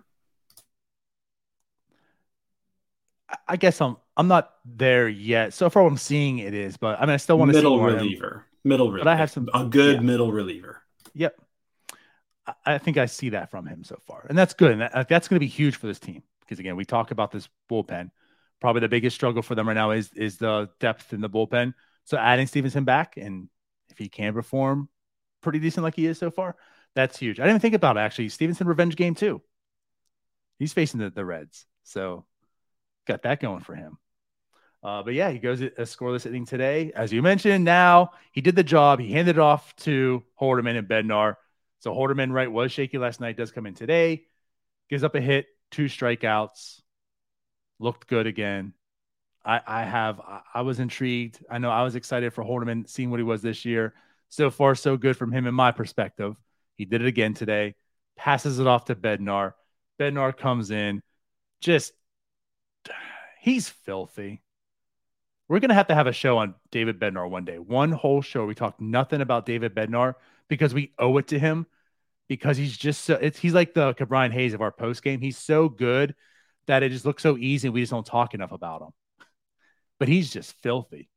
I 3.46 3.56
guess 3.56 3.82
I'm 3.82 3.98
I'm 4.16 4.28
not 4.28 4.50
there 4.64 5.10
yet. 5.10 5.52
So 5.52 5.68
far, 5.68 5.82
what 5.82 5.90
I'm 5.90 5.98
seeing 5.98 6.38
it 6.38 6.54
is, 6.54 6.78
but 6.78 6.98
I 6.98 7.04
mean, 7.04 7.10
I 7.10 7.18
still 7.18 7.38
want 7.38 7.50
to 7.50 7.58
middle 7.58 7.82
reliever, 7.82 8.46
middle 8.64 8.86
reliever. 8.86 9.04
But 9.04 9.10
I 9.10 9.16
have 9.16 9.30
some 9.30 9.50
a 9.52 9.66
good 9.66 9.96
yeah. 9.96 10.00
middle 10.00 10.32
reliever. 10.32 10.80
Yep, 11.12 11.38
I 12.64 12.78
think 12.78 12.96
I 12.96 13.04
see 13.04 13.28
that 13.28 13.50
from 13.50 13.66
him 13.66 13.84
so 13.84 13.98
far, 14.06 14.24
and 14.26 14.38
that's 14.38 14.54
good. 14.54 14.70
And 14.70 14.80
that, 14.80 15.06
that's 15.10 15.28
going 15.28 15.36
to 15.36 15.40
be 15.40 15.48
huge 15.48 15.76
for 15.76 15.86
this 15.86 15.98
team 15.98 16.22
because 16.40 16.58
again, 16.58 16.76
we 16.76 16.86
talk 16.86 17.10
about 17.10 17.30
this 17.30 17.46
bullpen. 17.70 18.10
Probably 18.60 18.80
the 18.80 18.88
biggest 18.88 19.16
struggle 19.16 19.42
for 19.42 19.54
them 19.54 19.66
right 19.66 19.74
now 19.74 19.92
is 19.92 20.12
is 20.14 20.36
the 20.36 20.68
depth 20.80 21.12
in 21.12 21.20
the 21.20 21.30
bullpen. 21.30 21.74
So 22.04 22.16
adding 22.16 22.46
Stephenson 22.46 22.84
back, 22.84 23.16
and 23.16 23.48
if 23.90 23.98
he 23.98 24.08
can 24.08 24.32
perform 24.34 24.88
pretty 25.40 25.58
decent 25.58 25.84
like 25.84 25.96
he 25.96 26.06
is 26.06 26.18
so 26.18 26.30
far, 26.30 26.56
that's 26.94 27.18
huge. 27.18 27.40
I 27.40 27.46
didn't 27.46 27.62
think 27.62 27.74
about 27.74 27.96
it 27.96 28.00
actually. 28.00 28.28
Stephenson 28.28 28.66
revenge 28.66 28.96
game 28.96 29.14
too. 29.14 29.40
He's 30.58 30.74
facing 30.74 31.00
the, 31.00 31.10
the 31.10 31.24
Reds, 31.24 31.66
so 31.84 32.26
got 33.06 33.22
that 33.22 33.40
going 33.40 33.60
for 33.60 33.74
him. 33.74 33.98
Uh, 34.82 35.02
but 35.02 35.14
yeah, 35.14 35.30
he 35.30 35.38
goes 35.38 35.60
a 35.60 35.70
scoreless 35.80 36.26
inning 36.26 36.46
today. 36.46 36.90
As 36.94 37.12
you 37.12 37.20
mentioned, 37.22 37.64
now 37.64 38.12
he 38.32 38.40
did 38.40 38.56
the 38.56 38.64
job. 38.64 38.98
He 38.98 39.12
handed 39.12 39.36
it 39.36 39.38
off 39.38 39.74
to 39.76 40.22
Holderman 40.40 40.78
and 40.78 40.88
Bednar. 40.88 41.36
So 41.80 41.92
Holderman, 41.92 42.32
right, 42.32 42.50
was 42.50 42.72
shaky 42.72 42.98
last 42.98 43.20
night, 43.20 43.36
does 43.36 43.52
come 43.52 43.66
in 43.66 43.74
today, 43.74 44.24
gives 44.88 45.04
up 45.04 45.14
a 45.14 45.20
hit, 45.20 45.46
two 45.70 45.86
strikeouts, 45.86 46.80
looked 47.80 48.06
good 48.06 48.26
again. 48.26 48.74
I, 49.44 49.60
I 49.66 49.82
have, 49.84 50.20
I 50.54 50.60
was 50.60 50.78
intrigued. 50.80 51.44
I 51.50 51.58
know 51.58 51.70
I 51.70 51.82
was 51.82 51.96
excited 51.96 52.32
for 52.32 52.44
Holderman, 52.44 52.88
seeing 52.88 53.10
what 53.10 53.18
he 53.18 53.24
was 53.24 53.42
this 53.42 53.64
year. 53.64 53.94
So 54.28 54.50
far, 54.50 54.74
so 54.74 54.96
good 54.96 55.16
from 55.16 55.32
him 55.32 55.46
in 55.46 55.54
my 55.54 55.72
perspective. 55.72 56.36
He 56.76 56.84
did 56.84 57.00
it 57.00 57.06
again 57.06 57.34
today, 57.34 57.74
passes 58.16 58.58
it 58.58 58.66
off 58.66 58.84
to 58.86 58.94
Bednar. 58.94 59.54
Bednar 59.98 60.36
comes 60.36 60.70
in, 60.70 61.02
just, 61.60 61.92
he's 63.40 63.68
filthy. 63.68 64.42
We're 65.48 65.58
to 65.58 65.74
have 65.74 65.88
to 65.88 65.96
have 65.96 66.06
a 66.06 66.12
show 66.12 66.38
on 66.38 66.54
David 66.70 67.00
Bednar 67.00 67.28
one 67.28 67.44
day. 67.44 67.58
One 67.58 67.90
whole 67.90 68.22
show. 68.22 68.46
We 68.46 68.54
talk 68.54 68.80
nothing 68.80 69.20
about 69.20 69.46
David 69.46 69.74
Bednar 69.74 70.14
because 70.46 70.72
we 70.72 70.92
owe 70.96 71.16
it 71.16 71.26
to 71.28 71.40
him 71.40 71.66
because 72.28 72.56
he's 72.56 72.76
just 72.76 73.04
so 73.04 73.14
it's 73.14 73.36
he's 73.36 73.52
like 73.52 73.74
the 73.74 73.92
Ke'Bryan 73.94 74.30
Hayes 74.30 74.54
of 74.54 74.60
our 74.60 74.70
post 74.70 75.02
game. 75.02 75.20
He's 75.20 75.36
so 75.36 75.68
good 75.68 76.14
that 76.70 76.84
it 76.84 76.90
just 76.90 77.04
looks 77.04 77.22
so 77.22 77.36
easy. 77.36 77.68
We 77.68 77.80
just 77.82 77.90
don't 77.90 78.06
talk 78.06 78.32
enough 78.32 78.52
about 78.52 78.82
him. 78.82 78.90
But 79.98 80.06
he's 80.06 80.30
just 80.30 80.52
filthy. 80.62 81.10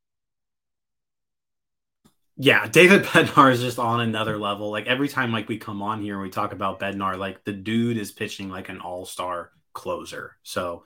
Yeah, 2.35 2.67
David 2.67 3.03
Bednar 3.05 3.51
is 3.51 3.61
just 3.61 3.77
on 3.77 4.01
another 4.01 4.39
level. 4.39 4.71
Like 4.71 4.87
every 4.87 5.07
time 5.07 5.31
like 5.31 5.47
we 5.47 5.59
come 5.59 5.83
on 5.83 6.01
here 6.01 6.15
and 6.15 6.23
we 6.23 6.31
talk 6.31 6.53
about 6.53 6.79
Bednar, 6.79 7.17
like 7.19 7.43
the 7.43 7.53
dude 7.53 7.97
is 7.97 8.11
pitching 8.11 8.49
like 8.49 8.69
an 8.69 8.79
all-star 8.79 9.51
closer. 9.73 10.37
So 10.41 10.85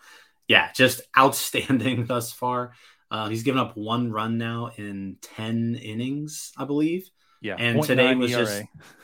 yeah, 0.50 0.70
just 0.74 1.02
outstanding 1.18 2.06
thus 2.06 2.34
far. 2.34 2.74
Uh, 3.10 3.30
he's 3.30 3.44
given 3.44 3.62
up 3.62 3.78
one 3.78 4.12
run 4.12 4.38
now 4.38 4.72
in 4.76 5.16
10 5.22 5.80
innings, 5.82 6.52
I 6.58 6.66
believe. 6.66 7.10
Yeah. 7.42 7.56
And 7.58 7.82
today 7.82 8.14
was 8.16 8.32
ERA. 8.32 8.46
just, 8.46 8.64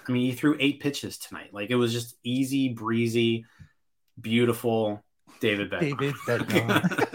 I 0.10 0.12
mean, 0.12 0.26
he 0.26 0.34
threw 0.34 0.58
eight 0.60 0.82
pitches 0.82 1.18
tonight. 1.18 1.54
Like 1.54 1.70
it 1.70 1.76
was 1.76 1.94
just 1.94 2.18
easy, 2.22 2.74
breezy, 2.74 3.46
beautiful 4.20 5.02
David 5.44 5.70
Bednar. 5.70 5.80
David 6.00 6.16
Bednar. 6.26 7.10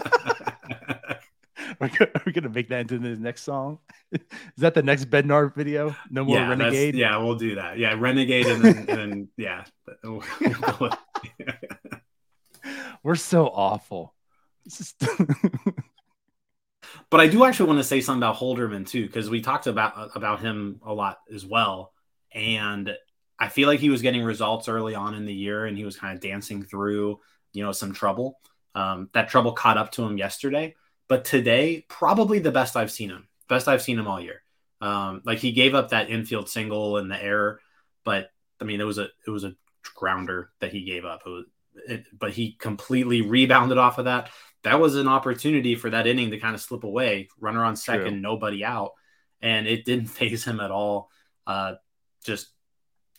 we're, 2.26 2.32
gonna, 2.32 2.50
make 2.50 2.68
that 2.68 2.80
into 2.80 2.98
the 2.98 3.16
next 3.16 3.42
song. 3.42 3.78
Is 4.12 4.20
that 4.58 4.74
the 4.74 4.82
next 4.82 5.08
Bednar 5.10 5.54
video? 5.54 5.96
No 6.10 6.24
more 6.24 6.36
yeah, 6.36 6.48
Renegade. 6.48 6.94
Yeah, 6.94 7.16
we'll 7.16 7.36
do 7.36 7.54
that. 7.54 7.78
Yeah, 7.78 7.94
Renegade, 7.98 8.46
and 8.46 8.62
then, 8.62 8.76
and 8.88 8.98
then 8.98 9.28
yeah. 9.38 9.64
we're 13.02 13.14
so 13.14 13.46
awful. 13.46 14.14
But 17.10 17.20
I 17.20 17.28
do 17.28 17.44
actually 17.44 17.68
want 17.68 17.78
to 17.78 17.84
say 17.84 18.02
something 18.02 18.22
about 18.22 18.36
Holderman 18.36 18.86
too, 18.86 19.06
because 19.06 19.30
we 19.30 19.40
talked 19.40 19.66
about 19.66 20.10
about 20.14 20.40
him 20.40 20.80
a 20.84 20.92
lot 20.92 21.18
as 21.32 21.46
well. 21.46 21.92
And 22.34 22.94
I 23.38 23.48
feel 23.48 23.68
like 23.68 23.80
he 23.80 23.88
was 23.88 24.02
getting 24.02 24.22
results 24.22 24.68
early 24.68 24.94
on 24.94 25.14
in 25.14 25.24
the 25.24 25.34
year, 25.34 25.64
and 25.64 25.78
he 25.78 25.84
was 25.84 25.96
kind 25.96 26.14
of 26.14 26.20
dancing 26.20 26.62
through, 26.62 27.20
you 27.58 27.64
know, 27.64 27.72
some 27.72 27.92
trouble. 27.92 28.38
Um, 28.74 29.10
that 29.12 29.28
trouble 29.28 29.52
caught 29.52 29.76
up 29.78 29.92
to 29.92 30.04
him 30.04 30.16
yesterday, 30.16 30.74
but 31.08 31.24
today, 31.24 31.84
probably 31.88 32.38
the 32.38 32.52
best 32.52 32.76
I've 32.76 32.90
seen 32.90 33.10
him. 33.10 33.28
Best 33.48 33.66
I've 33.66 33.82
seen 33.82 33.98
him 33.98 34.06
all 34.06 34.20
year. 34.20 34.42
Um, 34.80 35.22
like 35.24 35.38
he 35.38 35.52
gave 35.52 35.74
up 35.74 35.90
that 35.90 36.10
infield 36.10 36.48
single 36.48 36.98
and 36.98 37.10
the 37.10 37.22
error, 37.22 37.60
but 38.04 38.30
I 38.60 38.64
mean, 38.64 38.80
it 38.80 38.84
was 38.84 38.98
a 38.98 39.08
it 39.26 39.30
was 39.30 39.44
a 39.44 39.56
grounder 39.94 40.50
that 40.60 40.72
he 40.72 40.84
gave 40.84 41.04
up. 41.04 41.22
It 41.26 41.30
was, 41.30 41.44
it, 41.88 42.04
but 42.16 42.30
he 42.30 42.52
completely 42.52 43.22
rebounded 43.22 43.78
off 43.78 43.98
of 43.98 44.04
that 44.04 44.30
that 44.64 44.80
was 44.80 44.96
an 44.96 45.08
opportunity 45.08 45.74
for 45.74 45.90
that 45.90 46.06
inning 46.06 46.30
to 46.30 46.38
kind 46.38 46.54
of 46.54 46.60
slip 46.60 46.84
away. 46.84 47.28
Runner 47.40 47.64
on 47.64 47.76
second, 47.76 48.12
True. 48.12 48.20
nobody 48.20 48.64
out, 48.64 48.92
and 49.40 49.66
it 49.66 49.84
didn't 49.84 50.06
phase 50.18 50.44
him 50.44 50.60
at 50.60 50.70
all. 50.70 51.10
Uh, 51.46 51.74
just 52.24 52.48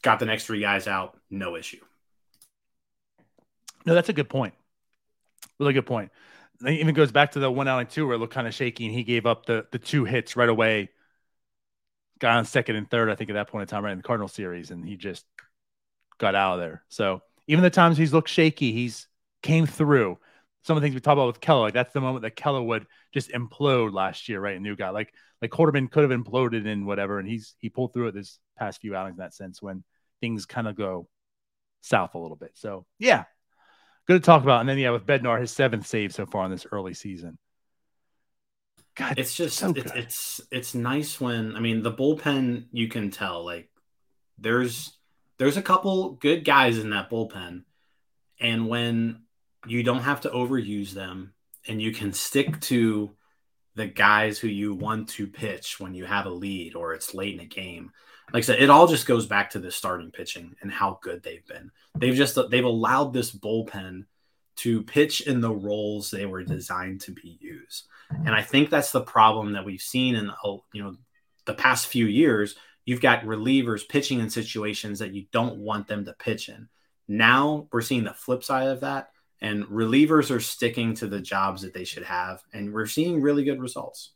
got 0.01 0.19
the 0.19 0.25
next 0.25 0.45
three 0.45 0.61
guys 0.61 0.87
out, 0.87 1.17
no 1.29 1.55
issue. 1.55 1.79
No, 3.89 3.95
that's 3.95 4.09
a 4.09 4.13
good 4.13 4.29
point. 4.29 4.53
Really 5.59 5.73
good 5.73 5.87
point. 5.87 6.11
It 6.63 6.73
even 6.73 6.93
goes 6.93 7.11
back 7.11 7.31
to 7.31 7.39
the 7.39 7.49
one 7.49 7.67
out 7.67 7.79
and 7.79 7.89
two 7.89 8.05
where 8.05 8.15
it 8.15 8.19
looked 8.19 8.33
kind 8.33 8.47
of 8.47 8.53
shaky, 8.53 8.85
and 8.85 8.93
he 8.93 9.03
gave 9.03 9.25
up 9.25 9.47
the 9.47 9.65
the 9.71 9.79
two 9.79 10.05
hits 10.05 10.35
right 10.35 10.47
away. 10.47 10.89
Got 12.19 12.37
on 12.37 12.45
second 12.45 12.75
and 12.75 12.89
third, 12.89 13.09
I 13.09 13.15
think, 13.15 13.29
at 13.29 13.33
that 13.33 13.47
point 13.47 13.63
in 13.63 13.67
time, 13.67 13.83
right 13.83 13.91
in 13.91 13.97
the 13.97 14.03
Cardinal 14.03 14.27
series, 14.27 14.71
and 14.71 14.85
he 14.85 14.95
just 14.95 15.25
got 16.17 16.35
out 16.35 16.55
of 16.55 16.59
there. 16.59 16.83
So 16.89 17.21
even 17.47 17.63
the 17.63 17.69
times 17.69 17.97
he's 17.97 18.13
looked 18.13 18.29
shaky, 18.29 18.73
he's 18.73 19.07
came 19.43 19.65
through 19.65 20.19
some 20.63 20.77
of 20.77 20.81
the 20.81 20.85
things 20.85 20.95
we 20.95 21.01
talked 21.01 21.13
about 21.17 21.27
with 21.27 21.41
Keller, 21.41 21.61
like 21.61 21.73
that's 21.73 21.93
the 21.93 22.01
moment 22.01 22.23
that 22.23 22.35
Keller 22.35 22.61
would 22.61 22.87
just 23.13 23.31
implode 23.31 23.93
last 23.93 24.29
year, 24.29 24.41
right? 24.41 24.57
A 24.57 24.59
new 24.61 24.75
guy 24.75 24.89
like 24.89 25.13
like 25.41 25.51
Holderman 25.51 25.89
could 25.91 26.09
have 26.09 26.19
imploded 26.19 26.65
in 26.65 26.85
whatever, 26.85 27.19
and 27.19 27.27
he's 27.27 27.55
he 27.59 27.69
pulled 27.69 27.93
through 27.93 28.09
it 28.09 28.13
this 28.15 28.39
past 28.57 28.81
few 28.81 28.95
outings 28.95 29.15
in 29.17 29.23
that 29.23 29.33
sense 29.33 29.61
when 29.61 29.83
things 30.21 30.45
kind 30.45 30.67
of 30.67 30.75
go 30.75 31.07
south 31.81 32.15
a 32.15 32.19
little 32.19 32.37
bit. 32.37 32.51
So 32.55 32.85
yeah, 32.99 33.25
good 34.09 34.23
to 34.23 34.25
talk 34.25 34.41
about. 34.41 34.61
And 34.61 34.67
then 34.67 34.79
yeah, 34.79 34.89
with 34.89 35.05
Bednar, 35.05 35.39
his 35.39 35.51
seventh 35.51 35.85
save 35.85 36.13
so 36.13 36.25
far 36.25 36.43
in 36.45 36.51
this 36.51 36.65
early 36.71 36.95
season. 36.95 37.37
God, 38.95 39.19
it's 39.19 39.35
just 39.35 39.57
so 39.57 39.71
it's, 39.75 39.91
it's 39.93 40.41
it's 40.51 40.75
nice 40.75 41.21
when 41.21 41.55
I 41.55 41.59
mean 41.59 41.83
the 41.83 41.93
bullpen 41.93 42.65
you 42.71 42.87
can 42.87 43.11
tell 43.11 43.45
like 43.45 43.69
there's 44.39 44.97
there's 45.37 45.57
a 45.57 45.61
couple 45.61 46.13
good 46.13 46.43
guys 46.43 46.79
in 46.79 46.89
that 46.89 47.09
bullpen, 47.09 47.63
and 48.41 48.67
when 48.67 49.21
you 49.67 49.83
don't 49.83 50.01
have 50.01 50.21
to 50.21 50.29
overuse 50.29 50.91
them 50.91 51.33
and 51.67 51.81
you 51.81 51.91
can 51.91 52.11
stick 52.11 52.59
to 52.61 53.11
the 53.75 53.87
guys 53.87 54.39
who 54.39 54.47
you 54.47 54.73
want 54.73 55.09
to 55.09 55.27
pitch 55.27 55.79
when 55.79 55.93
you 55.93 56.05
have 56.05 56.25
a 56.25 56.31
lead 56.31 56.75
or 56.75 56.93
it's 56.93 57.13
late 57.13 57.35
in 57.35 57.41
a 57.41 57.45
game. 57.45 57.91
Like 58.33 58.43
I 58.43 58.45
said, 58.45 58.61
it 58.61 58.69
all 58.69 58.87
just 58.87 59.07
goes 59.07 59.25
back 59.25 59.51
to 59.51 59.59
the 59.59 59.71
starting 59.71 60.11
pitching 60.11 60.55
and 60.61 60.71
how 60.71 60.99
good 61.01 61.23
they've 61.23 61.45
been. 61.47 61.71
They've 61.97 62.15
just 62.15 62.37
they've 62.49 62.63
allowed 62.63 63.13
this 63.13 63.31
bullpen 63.31 64.05
to 64.57 64.83
pitch 64.83 65.21
in 65.21 65.39
the 65.41 65.53
roles 65.53 66.11
they 66.11 66.25
were 66.25 66.43
designed 66.43 67.01
to 67.01 67.11
be 67.11 67.37
used. 67.39 67.87
And 68.25 68.35
I 68.35 68.41
think 68.41 68.69
that's 68.69 68.91
the 68.91 69.01
problem 69.01 69.53
that 69.53 69.65
we've 69.65 69.81
seen 69.81 70.15
in 70.15 70.27
the 70.27 70.57
you 70.73 70.83
know 70.83 70.95
the 71.45 71.53
past 71.53 71.87
few 71.87 72.05
years. 72.05 72.55
You've 72.85 73.01
got 73.01 73.23
relievers 73.23 73.87
pitching 73.87 74.19
in 74.19 74.29
situations 74.29 74.99
that 74.99 75.13
you 75.13 75.25
don't 75.31 75.59
want 75.59 75.87
them 75.87 76.05
to 76.05 76.13
pitch 76.13 76.49
in. 76.49 76.67
Now 77.07 77.67
we're 77.71 77.81
seeing 77.81 78.03
the 78.03 78.13
flip 78.13 78.43
side 78.43 78.67
of 78.67 78.81
that 78.81 79.11
and 79.41 79.65
relievers 79.65 80.31
are 80.31 80.39
sticking 80.39 80.93
to 80.95 81.07
the 81.07 81.21
jobs 81.21 81.61
that 81.61 81.73
they 81.73 81.85
should 81.85 82.03
have, 82.03 82.41
and 82.53 82.73
we're 82.73 82.87
seeing 82.87 83.21
really 83.21 83.43
good 83.43 83.61
results. 83.61 84.11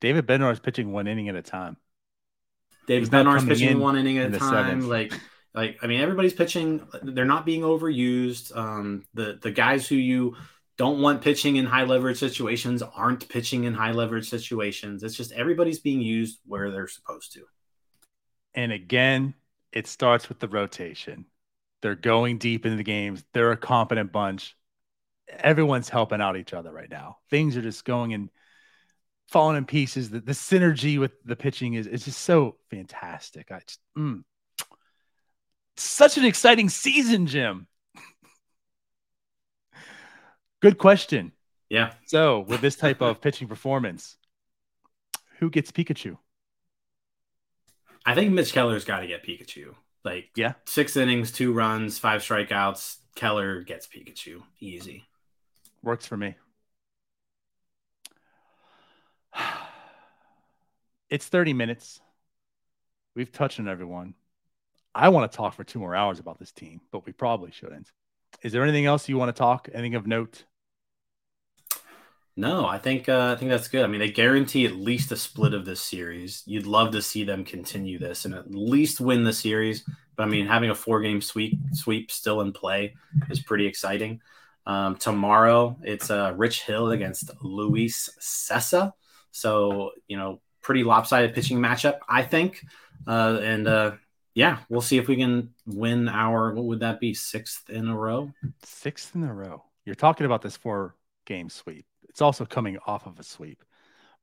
David 0.00 0.26
Bednar 0.26 0.52
is 0.52 0.60
pitching 0.60 0.92
one 0.92 1.06
inning 1.06 1.28
at 1.28 1.36
a 1.36 1.42
time. 1.42 1.76
David 2.86 3.10
Bednar 3.10 3.38
is 3.38 3.44
pitching 3.44 3.70
in 3.70 3.80
one 3.80 3.96
inning 3.96 4.18
at 4.18 4.34
a 4.34 4.38
time. 4.38 4.88
Like, 4.88 5.12
like 5.54 5.78
I 5.82 5.86
mean, 5.86 6.00
everybody's 6.00 6.34
pitching. 6.34 6.86
They're 7.02 7.24
not 7.24 7.46
being 7.46 7.62
overused. 7.62 8.56
Um, 8.56 9.04
the 9.14 9.38
the 9.42 9.50
guys 9.50 9.88
who 9.88 9.96
you 9.96 10.36
don't 10.76 11.00
want 11.00 11.22
pitching 11.22 11.56
in 11.56 11.64
high 11.64 11.84
leverage 11.84 12.18
situations 12.18 12.82
aren't 12.82 13.28
pitching 13.28 13.64
in 13.64 13.74
high 13.74 13.92
leverage 13.92 14.28
situations. 14.28 15.02
It's 15.02 15.16
just 15.16 15.32
everybody's 15.32 15.80
being 15.80 16.02
used 16.02 16.38
where 16.46 16.70
they're 16.70 16.88
supposed 16.88 17.32
to. 17.32 17.44
And 18.54 18.72
again, 18.72 19.34
it 19.72 19.86
starts 19.86 20.28
with 20.28 20.38
the 20.38 20.48
rotation. 20.48 21.24
They're 21.82 21.94
going 21.94 22.38
deep 22.38 22.64
into 22.64 22.76
the 22.76 22.82
games. 22.82 23.24
They're 23.32 23.52
a 23.52 23.56
competent 23.56 24.12
bunch. 24.12 24.56
Everyone's 25.28 25.88
helping 25.88 26.20
out 26.20 26.36
each 26.36 26.52
other 26.52 26.72
right 26.72 26.90
now. 26.90 27.18
Things 27.30 27.56
are 27.56 27.62
just 27.62 27.84
going 27.84 28.14
and 28.14 28.30
falling 29.28 29.56
in 29.56 29.66
pieces. 29.66 30.10
The, 30.10 30.20
the 30.20 30.32
synergy 30.32 30.98
with 30.98 31.12
the 31.24 31.36
pitching 31.36 31.74
is 31.74 31.86
it's 31.86 32.04
just 32.04 32.20
so 32.20 32.56
fantastic. 32.70 33.50
I 33.50 33.60
just 33.66 33.80
mm. 33.96 34.22
such 35.76 36.16
an 36.16 36.24
exciting 36.24 36.68
season, 36.68 37.26
Jim. 37.26 37.66
Good 40.60 40.78
question. 40.78 41.32
Yeah. 41.68 41.92
So, 42.06 42.40
with 42.40 42.60
this 42.60 42.76
type 42.76 43.02
of 43.02 43.20
pitching 43.20 43.48
performance, 43.48 44.16
who 45.38 45.50
gets 45.50 45.72
Pikachu? 45.72 46.16
I 48.04 48.14
think 48.14 48.32
Mitch 48.32 48.52
Keller's 48.52 48.84
got 48.84 49.00
to 49.00 49.08
get 49.08 49.26
Pikachu. 49.26 49.74
Like, 50.06 50.28
yeah, 50.36 50.52
six 50.66 50.96
innings, 50.96 51.32
two 51.32 51.52
runs, 51.52 51.98
five 51.98 52.20
strikeouts. 52.20 52.98
Keller 53.16 53.62
gets 53.62 53.88
Pikachu. 53.88 54.40
Easy. 54.60 55.02
Works 55.82 56.06
for 56.06 56.16
me. 56.16 56.36
It's 61.08 61.28
30 61.28 61.52
minutes. 61.52 62.00
We've 63.14 63.30
touched 63.30 63.60
on 63.60 63.68
everyone. 63.68 64.14
I 64.92 65.08
want 65.10 65.30
to 65.30 65.36
talk 65.36 65.54
for 65.54 65.62
two 65.62 65.78
more 65.78 65.94
hours 65.94 66.18
about 66.18 66.40
this 66.40 66.50
team, 66.50 66.80
but 66.90 67.06
we 67.06 67.12
probably 67.12 67.52
shouldn't. 67.52 67.92
Is 68.42 68.52
there 68.52 68.64
anything 68.64 68.86
else 68.86 69.08
you 69.08 69.16
want 69.16 69.28
to 69.28 69.38
talk? 69.38 69.68
Anything 69.72 69.94
of 69.94 70.08
note? 70.08 70.46
No, 72.38 72.66
I 72.66 72.78
think 72.78 73.08
uh, 73.08 73.32
I 73.34 73.38
think 73.38 73.50
that's 73.50 73.68
good. 73.68 73.82
I 73.82 73.86
mean, 73.86 74.00
they 74.00 74.10
guarantee 74.10 74.66
at 74.66 74.76
least 74.76 75.10
a 75.10 75.16
split 75.16 75.54
of 75.54 75.64
this 75.64 75.80
series. 75.80 76.42
You'd 76.44 76.66
love 76.66 76.92
to 76.92 77.00
see 77.00 77.24
them 77.24 77.44
continue 77.44 77.98
this 77.98 78.26
and 78.26 78.34
at 78.34 78.50
least 78.50 79.00
win 79.00 79.24
the 79.24 79.32
series. 79.32 79.84
But 80.16 80.24
I 80.24 80.26
mean, 80.26 80.46
having 80.46 80.68
a 80.68 80.74
four 80.74 81.00
game 81.00 81.22
sweep 81.22 81.58
sweep 81.72 82.10
still 82.10 82.42
in 82.42 82.52
play 82.52 82.94
is 83.30 83.40
pretty 83.40 83.66
exciting. 83.66 84.20
Um, 84.66 84.96
tomorrow 84.96 85.78
it's 85.82 86.10
uh, 86.10 86.34
Rich 86.36 86.62
Hill 86.62 86.90
against 86.90 87.30
Luis 87.40 88.10
Cessa. 88.20 88.92
So 89.30 89.92
you 90.06 90.18
know, 90.18 90.42
pretty 90.60 90.84
lopsided 90.84 91.34
pitching 91.34 91.58
matchup, 91.58 92.00
I 92.06 92.22
think. 92.22 92.62
Uh, 93.06 93.38
and 93.40 93.66
uh, 93.66 93.92
yeah, 94.34 94.58
we'll 94.68 94.82
see 94.82 94.98
if 94.98 95.08
we 95.08 95.16
can 95.16 95.54
win 95.64 96.06
our 96.10 96.52
what 96.52 96.66
would 96.66 96.80
that 96.80 97.00
be 97.00 97.14
sixth 97.14 97.70
in 97.70 97.88
a 97.88 97.96
row? 97.96 98.30
Sixth 98.62 99.14
in 99.14 99.22
a 99.24 99.32
row. 99.32 99.64
You're 99.86 99.94
talking 99.94 100.26
about 100.26 100.42
this 100.42 100.56
four 100.56 100.96
game 101.24 101.48
sweep. 101.48 101.86
It's 102.16 102.22
also 102.22 102.46
coming 102.46 102.78
off 102.86 103.04
of 103.04 103.20
a 103.20 103.22
sweep. 103.22 103.62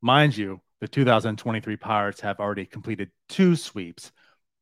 Mind 0.02 0.36
you, 0.36 0.62
the 0.82 0.88
2023 0.88 1.78
Pirates 1.78 2.22
have 2.22 2.40
already 2.40 2.66
completed 2.66 3.12
two 3.30 3.56
sweeps, 3.56 4.12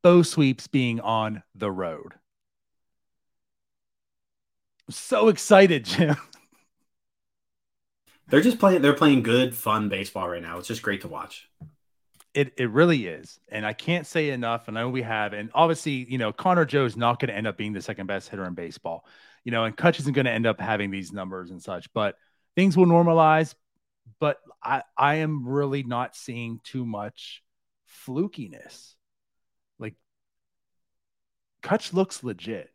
both 0.03 0.27
sweeps 0.27 0.67
being 0.67 0.99
on 0.99 1.41
the 1.55 1.71
road. 1.71 2.11
I'm 4.85 4.93
so 4.93 5.29
excited, 5.29 5.85
Jim. 5.85 6.17
They're 8.27 8.41
just 8.41 8.59
playing 8.59 8.81
they're 8.81 8.91
playing 8.91 9.23
good, 9.23 9.55
fun 9.55 9.87
baseball 9.87 10.27
right 10.27 10.41
now. 10.41 10.57
It's 10.57 10.67
just 10.67 10.81
great 10.81 10.99
to 11.01 11.07
watch. 11.07 11.49
It 12.33 12.51
it 12.57 12.69
really 12.69 13.07
is. 13.07 13.39
And 13.47 13.65
I 13.65 13.71
can't 13.71 14.05
say 14.05 14.31
enough. 14.31 14.67
And 14.67 14.77
I 14.77 14.81
know 14.81 14.89
we 14.89 15.03
have. 15.03 15.31
And 15.31 15.51
obviously, 15.53 16.05
you 16.09 16.17
know, 16.17 16.33
Connor 16.33 16.65
Joe 16.65 16.83
is 16.83 16.97
not 16.97 17.19
going 17.21 17.29
to 17.29 17.35
end 17.35 17.47
up 17.47 17.55
being 17.57 17.71
the 17.71 17.81
second 17.81 18.07
best 18.07 18.27
hitter 18.27 18.45
in 18.45 18.55
baseball. 18.55 19.05
You 19.45 19.53
know, 19.53 19.63
and 19.63 19.75
Kutch 19.75 19.99
isn't 19.99 20.13
going 20.13 20.25
to 20.25 20.31
end 20.31 20.45
up 20.45 20.59
having 20.59 20.91
these 20.91 21.13
numbers 21.13 21.51
and 21.51 21.61
such, 21.61 21.91
but 21.93 22.15
things 22.55 22.77
will 22.77 22.85
normalize. 22.85 23.55
But 24.19 24.39
I, 24.63 24.83
I 24.97 25.15
am 25.15 25.47
really 25.47 25.83
not 25.83 26.15
seeing 26.15 26.59
too 26.63 26.85
much 26.85 27.43
flukiness. 28.07 28.93
Like 29.79 29.95
Kutch 31.63 31.93
looks 31.93 32.23
legit. 32.23 32.71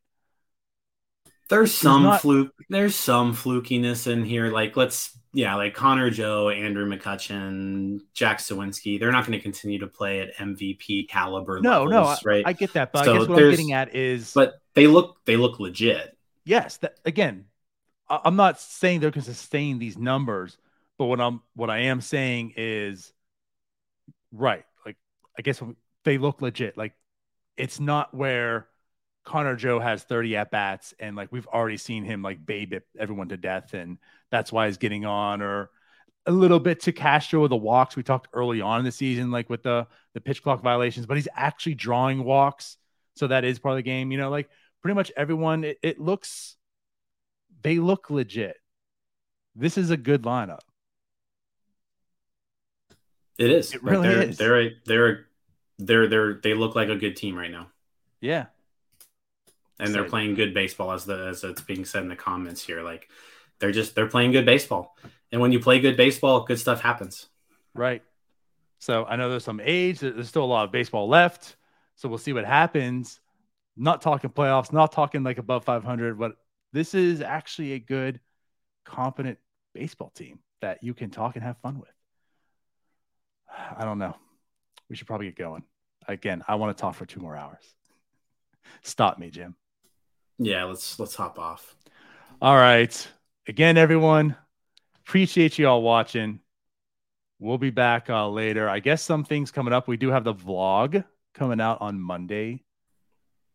There's 1.48 1.72
some 1.72 2.02
not, 2.02 2.22
fluke. 2.22 2.52
There's 2.68 2.96
some 2.96 3.34
flukiness 3.34 4.10
in 4.10 4.24
here. 4.24 4.50
Like 4.50 4.76
let's 4.76 5.16
yeah, 5.36 5.54
like 5.54 5.74
Connor 5.74 6.10
Joe, 6.10 6.48
Andrew 6.48 6.88
McCutchen, 6.88 8.00
Jack 8.14 8.38
Suwinski, 8.38 8.98
they're 8.98 9.12
not 9.12 9.26
going 9.26 9.38
to 9.38 9.42
continue 9.42 9.78
to 9.80 9.86
play 9.86 10.20
at 10.20 10.34
MVP 10.36 11.08
caliber. 11.08 11.60
No, 11.60 11.84
levels, 11.84 12.24
no, 12.24 12.30
right? 12.30 12.42
I, 12.46 12.50
I 12.50 12.52
get 12.54 12.72
that, 12.72 12.90
but 12.90 13.04
so 13.04 13.14
I 13.14 13.18
guess 13.18 13.28
what 13.28 13.42
I'm 13.42 13.50
getting 13.50 13.72
at 13.72 13.94
is, 13.94 14.32
but 14.34 14.54
they 14.74 14.86
look 14.86 15.18
they 15.26 15.36
look 15.36 15.60
legit. 15.60 16.16
Yes, 16.44 16.78
that, 16.78 16.98
again, 17.04 17.44
I, 17.44 17.55
I'm 18.08 18.36
not 18.36 18.60
saying 18.60 19.00
they're 19.00 19.10
to 19.10 19.22
sustain 19.22 19.78
these 19.78 19.98
numbers, 19.98 20.56
but 20.98 21.06
what 21.06 21.20
I'm 21.20 21.42
what 21.54 21.70
I 21.70 21.78
am 21.78 22.00
saying 22.00 22.54
is, 22.56 23.12
right? 24.32 24.64
Like 24.84 24.96
I 25.38 25.42
guess 25.42 25.62
they 26.04 26.18
look 26.18 26.40
legit. 26.40 26.76
Like 26.76 26.94
it's 27.56 27.80
not 27.80 28.14
where 28.14 28.68
Connor 29.24 29.56
Joe 29.56 29.80
has 29.80 30.04
30 30.04 30.36
at 30.36 30.50
bats 30.50 30.94
and 31.00 31.16
like 31.16 31.32
we've 31.32 31.48
already 31.48 31.76
seen 31.76 32.04
him 32.04 32.22
like 32.22 32.46
babe 32.46 32.74
everyone 32.98 33.28
to 33.28 33.36
death 33.36 33.74
and 33.74 33.98
that's 34.30 34.52
why 34.52 34.66
he's 34.66 34.76
getting 34.76 35.04
on 35.04 35.42
or 35.42 35.70
a 36.26 36.32
little 36.32 36.60
bit 36.60 36.80
to 36.80 36.92
Castro 36.92 37.42
with 37.42 37.50
the 37.50 37.56
walks 37.56 37.96
we 37.96 38.04
talked 38.04 38.28
early 38.32 38.60
on 38.60 38.78
in 38.78 38.84
the 38.84 38.92
season 38.92 39.32
like 39.32 39.50
with 39.50 39.64
the 39.64 39.86
the 40.14 40.20
pitch 40.20 40.42
clock 40.42 40.62
violations 40.62 41.06
but 41.06 41.16
he's 41.16 41.28
actually 41.34 41.74
drawing 41.74 42.22
walks 42.22 42.78
so 43.16 43.26
that 43.26 43.44
is 43.44 43.58
part 43.58 43.72
of 43.72 43.76
the 43.76 43.82
game 43.82 44.12
you 44.12 44.18
know 44.18 44.30
like 44.30 44.48
pretty 44.80 44.94
much 44.94 45.10
everyone 45.16 45.64
it, 45.64 45.78
it 45.82 46.00
looks 46.00 46.56
they 47.66 47.80
look 47.80 48.10
legit. 48.10 48.58
This 49.56 49.76
is 49.76 49.90
a 49.90 49.96
good 49.96 50.22
lineup. 50.22 50.60
It 53.38 53.50
is. 53.50 53.74
It 53.74 53.82
really 53.82 54.08
they're, 54.08 54.22
is. 54.22 54.38
they're 54.38 54.60
a, 54.60 54.70
they're 54.86 55.08
a, 55.08 55.16
they're 55.78 56.06
they're 56.06 56.34
they 56.34 56.54
look 56.54 56.76
like 56.76 56.90
a 56.90 56.94
good 56.94 57.16
team 57.16 57.36
right 57.36 57.50
now. 57.50 57.66
Yeah. 58.20 58.46
And 59.80 59.92
they're 59.92 60.04
playing 60.04 60.36
good 60.36 60.54
baseball 60.54 60.92
as 60.92 61.06
the 61.06 61.26
as 61.26 61.42
it's 61.42 61.60
being 61.60 61.84
said 61.84 62.04
in 62.04 62.08
the 62.08 62.14
comments 62.14 62.62
here. 62.62 62.82
Like 62.82 63.08
they're 63.58 63.72
just 63.72 63.96
they're 63.96 64.06
playing 64.06 64.30
good 64.30 64.46
baseball. 64.46 64.96
And 65.32 65.40
when 65.40 65.50
you 65.50 65.58
play 65.58 65.80
good 65.80 65.96
baseball 65.96 66.44
good 66.44 66.60
stuff 66.60 66.80
happens. 66.80 67.26
Right. 67.74 68.04
So 68.78 69.06
i 69.06 69.16
know 69.16 69.28
there's 69.28 69.42
some 69.42 69.60
age 69.60 69.98
there's 69.98 70.28
still 70.28 70.44
a 70.44 70.46
lot 70.46 70.66
of 70.66 70.70
baseball 70.70 71.08
left. 71.08 71.56
So 71.96 72.08
we'll 72.08 72.18
see 72.18 72.32
what 72.32 72.44
happens. 72.44 73.18
Not 73.76 74.02
talking 74.02 74.30
playoffs 74.30 74.72
not 74.72 74.92
talking 74.92 75.24
like 75.24 75.38
above 75.38 75.64
500 75.64 76.16
but 76.16 76.36
this 76.76 76.94
is 76.94 77.20
actually 77.20 77.72
a 77.72 77.78
good 77.78 78.20
competent 78.84 79.38
baseball 79.74 80.10
team 80.10 80.38
that 80.60 80.82
you 80.82 80.94
can 80.94 81.10
talk 81.10 81.34
and 81.36 81.44
have 81.44 81.58
fun 81.58 81.78
with 81.78 81.88
i 83.76 83.84
don't 83.84 83.98
know 83.98 84.16
we 84.88 84.96
should 84.96 85.06
probably 85.06 85.26
get 85.26 85.36
going 85.36 85.64
again 86.08 86.42
i 86.46 86.54
want 86.54 86.76
to 86.76 86.80
talk 86.80 86.94
for 86.94 87.06
two 87.06 87.20
more 87.20 87.36
hours 87.36 87.74
stop 88.82 89.18
me 89.18 89.30
jim 89.30 89.56
yeah, 90.38 90.64
let's 90.64 90.98
let's 90.98 91.14
hop 91.14 91.38
off. 91.38 91.74
All 92.42 92.56
right. 92.56 93.08
Again, 93.48 93.76
everyone, 93.78 94.36
appreciate 95.00 95.58
you 95.58 95.68
all 95.68 95.82
watching. 95.82 96.40
We'll 97.38 97.58
be 97.58 97.70
back 97.70 98.10
uh, 98.10 98.28
later. 98.28 98.68
I 98.68 98.80
guess 98.80 99.02
some 99.02 99.24
things 99.24 99.50
coming 99.50 99.72
up. 99.72 99.88
We 99.88 99.96
do 99.96 100.10
have 100.10 100.24
the 100.24 100.34
vlog 100.34 101.04
coming 101.34 101.60
out 101.60 101.80
on 101.80 102.00
Monday. 102.00 102.64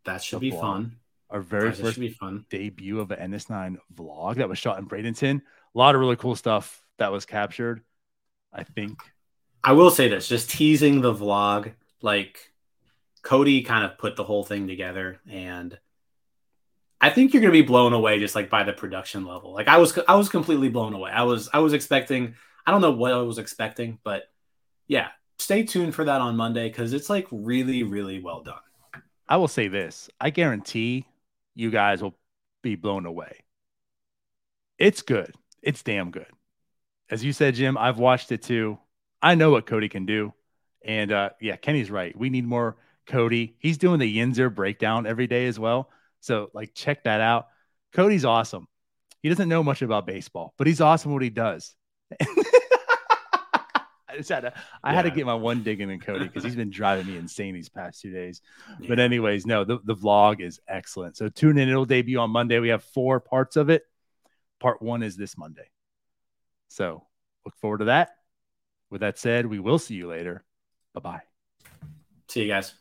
That 0.05 0.23
should 0.23 0.39
be 0.39 0.51
vlog. 0.51 0.61
fun. 0.61 0.95
Our 1.31 1.41
very 1.41 1.69
that 1.69 1.77
first 1.77 1.99
fun. 2.19 2.45
debut 2.49 2.99
of 2.99 3.09
an 3.11 3.31
NS9 3.31 3.77
vlog 3.95 4.35
that 4.35 4.49
was 4.49 4.57
shot 4.57 4.77
in 4.79 4.87
Bradenton. 4.87 5.37
A 5.37 5.77
lot 5.77 5.95
of 5.95 6.01
really 6.01 6.17
cool 6.17 6.35
stuff 6.35 6.83
that 6.97 7.11
was 7.11 7.25
captured. 7.25 7.81
I 8.53 8.63
think. 8.63 8.99
I 9.63 9.71
will 9.73 9.91
say 9.91 10.09
this, 10.09 10.27
just 10.27 10.49
teasing 10.49 11.01
the 11.01 11.13
vlog, 11.13 11.71
like 12.01 12.51
Cody 13.21 13.61
kind 13.61 13.85
of 13.85 13.97
put 13.97 14.15
the 14.15 14.23
whole 14.23 14.43
thing 14.43 14.67
together 14.67 15.19
and 15.29 15.77
I 16.99 17.09
think 17.09 17.33
you're 17.33 17.41
gonna 17.41 17.51
be 17.51 17.61
blown 17.63 17.93
away 17.93 18.19
just 18.19 18.35
like 18.35 18.49
by 18.49 18.63
the 18.63 18.73
production 18.73 19.25
level. 19.25 19.53
Like 19.53 19.67
I 19.67 19.77
was, 19.77 19.97
I 20.07 20.15
was 20.15 20.29
completely 20.29 20.69
blown 20.69 20.93
away. 20.93 21.11
I 21.11 21.23
was, 21.23 21.49
I 21.51 21.59
was 21.59 21.73
expecting. 21.73 22.35
I 22.65 22.71
don't 22.71 22.81
know 22.81 22.91
what 22.91 23.11
I 23.11 23.17
was 23.17 23.39
expecting, 23.39 23.97
but 24.03 24.25
yeah, 24.87 25.07
stay 25.39 25.63
tuned 25.63 25.95
for 25.95 26.05
that 26.05 26.21
on 26.21 26.37
Monday 26.37 26.69
because 26.69 26.93
it's 26.93 27.09
like 27.09 27.27
really, 27.31 27.81
really 27.81 28.21
well 28.21 28.43
done. 28.43 28.59
I 29.27 29.37
will 29.37 29.47
say 29.47 29.67
this: 29.67 30.11
I 30.19 30.29
guarantee 30.29 31.07
you 31.55 31.71
guys 31.71 32.01
will 32.01 32.17
be 32.61 32.75
blown 32.75 33.05
away. 33.05 33.43
It's 34.77 35.01
good. 35.01 35.33
It's 35.61 35.83
damn 35.83 36.11
good. 36.11 36.27
As 37.09 37.23
you 37.23 37.33
said, 37.33 37.55
Jim, 37.55 37.77
I've 37.77 37.99
watched 37.99 38.31
it 38.31 38.41
too. 38.41 38.79
I 39.21 39.35
know 39.35 39.51
what 39.51 39.65
Cody 39.65 39.89
can 39.89 40.05
do. 40.05 40.33
And 40.83 41.11
uh, 41.11 41.31
yeah, 41.39 41.55
Kenny's 41.55 41.91
right. 41.91 42.17
We 42.17 42.29
need 42.29 42.45
more 42.45 42.77
Cody. 43.05 43.55
He's 43.59 43.77
doing 43.77 43.99
the 43.99 44.17
Yinzer 44.17 44.53
breakdown 44.53 45.05
every 45.05 45.27
day 45.27 45.47
as 45.47 45.59
well. 45.59 45.89
So 46.21 46.49
like 46.53 46.73
check 46.73 47.03
that 47.03 47.21
out. 47.21 47.47
Cody's 47.93 48.25
awesome. 48.25 48.67
He 49.21 49.29
doesn't 49.29 49.49
know 49.49 49.63
much 49.63 49.81
about 49.81 50.07
baseball, 50.07 50.53
but 50.57 50.65
he's 50.65 50.81
awesome 50.81 51.13
what 51.13 51.21
he 51.21 51.29
does. 51.29 51.75
I 54.11 54.17
just 54.17 54.29
had 54.29 54.41
to 54.41 54.53
I 54.83 54.91
yeah. 54.91 54.95
had 54.95 55.01
to 55.03 55.11
get 55.11 55.25
my 55.25 55.33
one 55.33 55.63
digging 55.63 55.89
in 55.89 55.99
Cody 55.99 56.25
because 56.25 56.43
he's 56.43 56.55
been 56.55 56.69
driving 56.69 57.07
me 57.07 57.17
insane 57.17 57.53
these 57.53 57.69
past 57.69 58.01
two 58.01 58.11
days. 58.11 58.41
Yeah. 58.79 58.87
But 58.89 58.99
anyways, 58.99 59.45
no, 59.45 59.63
the, 59.63 59.79
the 59.83 59.95
vlog 59.95 60.41
is 60.41 60.59
excellent. 60.67 61.17
So 61.17 61.29
tune 61.29 61.57
in. 61.57 61.69
It'll 61.69 61.85
debut 61.85 62.19
on 62.19 62.31
Monday. 62.31 62.59
We 62.59 62.69
have 62.69 62.83
four 62.83 63.19
parts 63.19 63.55
of 63.55 63.69
it. 63.69 63.83
Part 64.59 64.81
one 64.81 65.03
is 65.03 65.15
this 65.15 65.37
Monday. 65.37 65.69
So 66.67 67.05
look 67.45 67.55
forward 67.57 67.79
to 67.79 67.85
that. 67.85 68.11
With 68.89 69.01
that 69.01 69.17
said, 69.17 69.45
we 69.45 69.59
will 69.59 69.79
see 69.79 69.95
you 69.95 70.07
later. 70.07 70.43
Bye 70.93 71.01
bye. 71.01 71.21
See 72.27 72.41
you 72.41 72.47
guys. 72.47 72.80